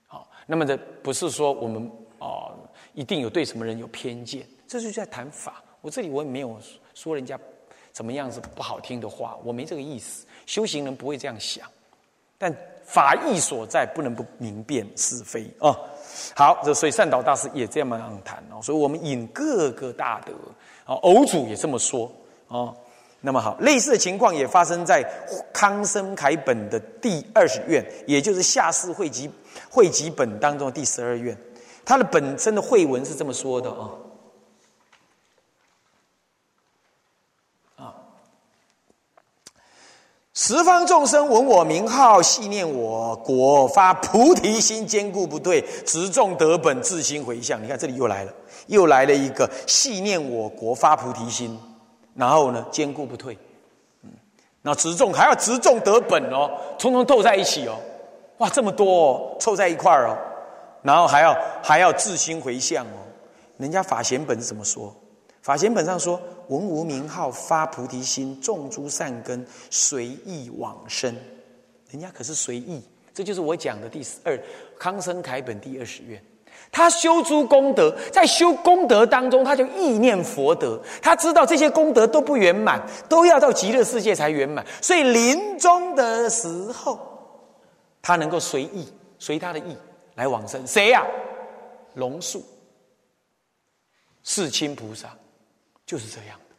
[0.07, 2.53] 好，那么这不是说我们哦
[2.93, 5.63] 一定有对什么人有偏见，这是在谈法。
[5.81, 6.59] 我这里我也没有
[6.93, 7.39] 说人家
[7.95, 10.27] 怎么样子不好听的话，我没这个意思。
[10.47, 11.67] 修行人不会这样想，
[12.37, 15.75] 但法义所在，不能不明辨是非啊。
[16.35, 20.33] 好，这所以善导大师也这么样谈哦，所以我们引各个大德
[20.85, 22.11] 啊，偶主也这么说
[22.49, 22.75] 啊。
[23.21, 25.03] 那么好，类似的情况也发生在
[25.51, 29.31] 康生楷本的第二十卷，也就是下士汇集
[29.71, 31.35] 汇集本当中的第十二卷。
[31.87, 33.89] 它的本身的会文是这么说的啊啊，
[40.37, 47.63] 十方众生闻我名号，系念我国，发菩提心，坚固不退，执众得本，自心回向。
[47.63, 48.33] 你看这里又来了，
[48.67, 51.57] 又来了一个系念我国，发菩提心。
[52.17, 53.39] 然后呢，坚固不退，
[54.03, 54.11] 嗯，
[54.63, 57.77] 那执重还要执重得本哦，通通凑在一起哦，
[58.39, 60.19] 哇，这么多哦，凑在一块儿哦，
[60.83, 62.99] 然后还要还要自心回向哦，
[63.57, 64.93] 人家法贤本怎么说？
[65.43, 71.15] 法贤本上说：闻无名号，发菩提心，种诸善根，随意往生。
[71.91, 72.83] 人家可是随意，
[73.13, 74.39] 这就是我讲的第十二
[74.79, 76.23] 康生楷本第二十愿。
[76.71, 80.81] 他修诸功德，在修功德当中，他就意念佛德。
[81.03, 84.65] 他知道这些功德都不圆满，都要到极乐世界才圆满。
[84.81, 86.99] 所以临终的时候，
[88.03, 88.89] 他能够随意
[89.19, 89.77] 随他的意
[90.15, 90.65] 来往生。
[90.67, 91.05] 谁呀？
[91.95, 92.45] 龙树、
[94.25, 95.17] 世亲菩萨
[95.87, 96.55] 就是这样的，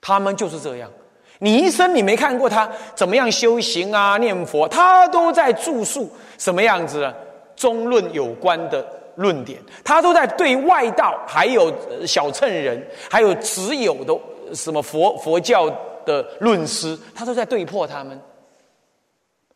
[0.00, 0.90] 他们就是这样。
[1.38, 7.12] 你一生你没看过他怎么样修行啊、念佛，他都在著述什么样子
[7.54, 8.84] 中论有关的。
[9.16, 11.70] 论点，他都在对外道，还有
[12.06, 14.18] 小乘人，还有持有的
[14.54, 15.68] 什么佛佛教
[16.06, 18.18] 的论师，他都在对破他们。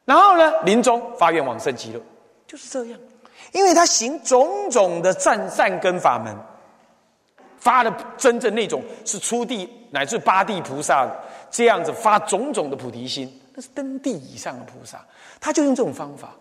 [0.04, 2.00] 然后呢，临终发愿往生极乐，
[2.46, 3.00] 就是这样。
[3.52, 6.36] 因为他行种种的善善根法门，
[7.64, 11.10] 发的真正那种是初地乃至八地菩萨
[11.50, 15.02] 这样子发种种的菩提心，那是登地以上的菩萨，
[15.40, 16.34] 他就用这种方法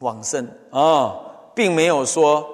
[0.00, 1.18] 往生啊，
[1.54, 2.46] 并没有说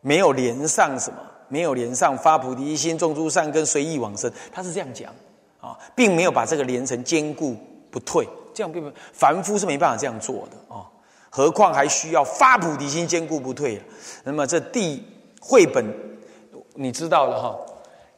[0.00, 5.14] 没有连上什么，没有连上发菩提心，种诸善根随意往生，他是这样讲。
[5.60, 7.56] 啊，并没有把这个连成坚固
[7.90, 10.84] 不退，这样并不凡夫是没办法这样做的啊。
[11.36, 13.82] 何况还需要发菩提心，坚固不退。
[14.22, 15.04] 那么这地
[15.40, 15.84] 绘本，
[16.74, 17.58] 你知道了哈？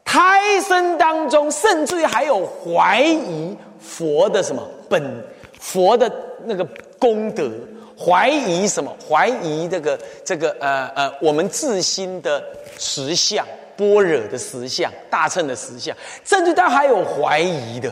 [0.05, 5.25] 胎生当中，甚至于还有怀疑佛的什么本，
[5.59, 6.07] 佛的
[6.45, 6.63] 那个
[6.99, 7.49] 功德，
[7.97, 8.95] 怀疑什么？
[9.09, 12.43] 怀疑这个这个呃呃，我们自心的
[12.77, 13.43] 实相。
[13.75, 17.91] 般若的实相，大乘的实相，甚至他还有怀疑的，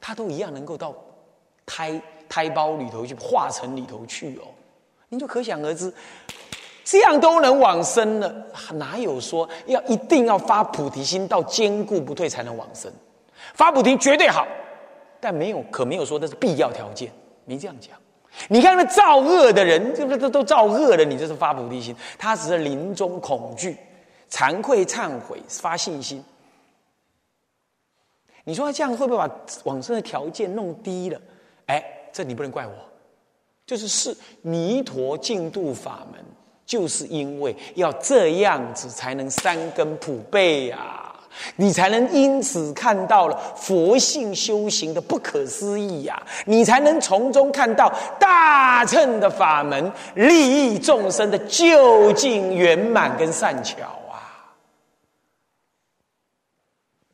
[0.00, 0.92] 他都一样能够到
[1.64, 4.46] 胎胎胞里头去，化成里头去哦。
[5.08, 5.92] 您就可想而知，
[6.84, 8.34] 这样都能往生了，
[8.74, 12.92] 哪有说要一定要发菩提心到坚固不退才能往生？
[13.54, 14.46] 发菩提绝对好，
[15.20, 17.12] 但没有可没有说那是必要条件，
[17.44, 17.96] 没这样讲。
[18.48, 21.04] 你看那造恶的人，这不都都造恶了？
[21.04, 23.76] 你这是发菩提心，他只是临终恐惧。
[24.28, 26.22] 惭愧、忏悔、发信心，
[28.42, 29.32] 你说他这样会不会把
[29.62, 31.20] 往生的条件弄低了？
[31.66, 31.82] 哎，
[32.12, 32.72] 这你不能怪我，
[33.66, 36.24] 就是是弥陀净度法门，
[36.64, 41.02] 就是因为要这样子才能三根普被呀。
[41.56, 46.26] 你才能因此看到了佛性修行的不可思议呀！
[46.46, 54.56] 你才能从中看到大乘的法门利益众生的究竟圆满跟善巧啊。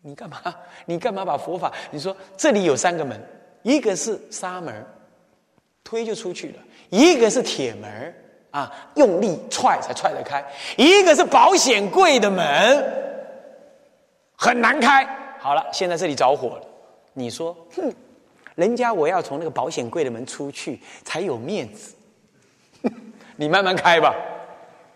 [0.03, 0.40] 你干嘛？
[0.86, 1.72] 你干嘛把佛法？
[1.90, 3.20] 你说这里有三个门，
[3.62, 4.86] 一个是沙门，
[5.85, 6.55] 推就出去了；
[6.91, 8.14] 一个是铁门，
[8.51, 10.43] 啊，用力踹才踹得开；
[10.76, 12.85] 一个是保险柜的门，
[14.37, 15.07] 很难开。
[15.39, 16.62] 好了，现在这里着火了，
[17.12, 17.93] 你说，哼，
[18.55, 21.95] 人家我要从那个保险柜的门出去才有面子，
[23.37, 24.14] 你慢慢开吧，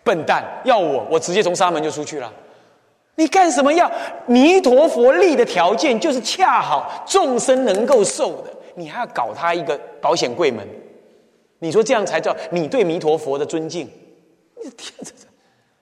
[0.05, 0.45] 笨蛋！
[0.65, 2.33] 要我，我直接从沙门就出去了。
[3.19, 3.91] 你干什么要
[4.27, 10.65] 弥陀佛立的条件，就是恰好众生能够受的，你还要搞他一个保险柜门？
[11.59, 13.89] 你说这样才叫你对弥陀佛的尊敬？
[14.63, 15.27] 你天这这，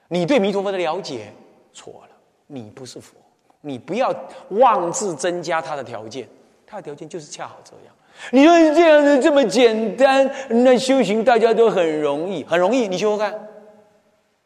[0.07, 1.31] 你对弥陀佛的了解
[1.73, 2.15] 错了，
[2.47, 3.15] 你不是佛，
[3.61, 4.13] 你不要
[4.49, 6.27] 妄自增加他的条件，
[6.65, 7.93] 他的条件就是恰好这样。
[8.31, 13.33] 你说这样子这么简单，那修行大家都很容易，很容易，你修修看。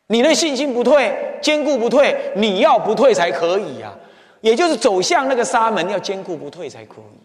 [0.07, 3.95] 你的信心不退，坚固不退，你要不退才可以呀。
[4.41, 7.18] 也就是走向那个沙门，要坚固不退才可以。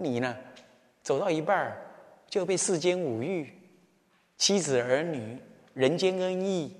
[0.00, 0.36] 你呢，
[1.02, 1.76] 走到一半
[2.28, 3.52] 就被世间五欲、
[4.36, 5.36] 妻子儿女、
[5.74, 6.76] 人间恩义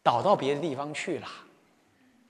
[0.00, 1.26] 导到别的地方去了。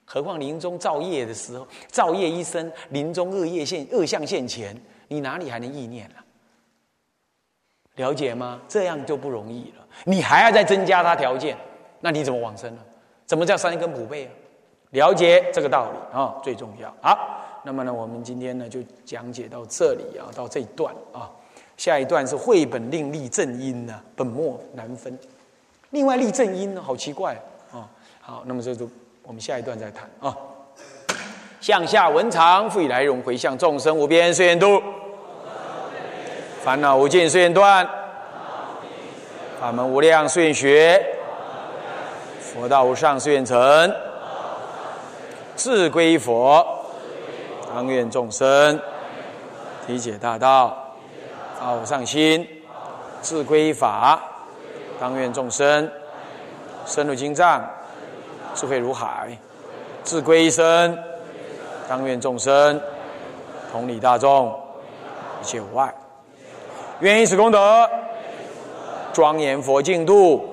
[0.04, 4.74] 何况临终造业的时候，造业一生，临终恶业现恶相现前，
[5.08, 6.16] 你哪里还能意念了？
[7.96, 8.60] 了解吗？
[8.66, 9.86] 这样就不容易了。
[10.04, 11.56] 你还要再增加他条件，
[12.00, 12.82] 那你怎么往生呢？
[13.26, 14.32] 怎么叫三根普被啊？
[14.90, 16.94] 了解这个道理啊，最重要。
[17.00, 21.30] 好，那么呢，我们今天呢就讲解到这里啊，到这一段啊。
[21.76, 25.18] 下一段是绘本另立正音呢，本末难分。
[25.90, 27.34] 另外立正音呢，好奇怪
[27.72, 27.88] 啊。
[28.20, 28.88] 好，那么这就
[29.22, 30.36] 我们下一段再谈啊。
[31.60, 34.82] 向下文长，复以来荣回向众生无边誓愿度。
[36.62, 37.84] 烦恼无尽，誓愿断；
[39.60, 41.00] 法门无量，誓愿学；
[42.40, 43.92] 佛道无上，誓愿成。
[45.54, 46.81] 自归佛，
[47.74, 48.78] 当愿众生
[49.86, 50.76] 体解大道，
[51.58, 52.44] 发无上心；
[53.22, 54.20] 自归法，
[55.00, 55.90] 当愿众生
[56.84, 57.64] 深入经藏，
[58.54, 59.28] 智慧如海；
[60.04, 60.98] 自归身，
[61.88, 62.80] 当愿众生
[63.72, 64.54] 同理大众，
[65.40, 65.92] 一切无碍。
[67.00, 67.88] 愿以此功德，
[69.12, 70.46] 庄严佛净土，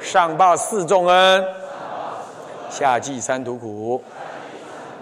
[0.00, 1.44] 上报四重恩，
[2.70, 4.02] 下济三途苦。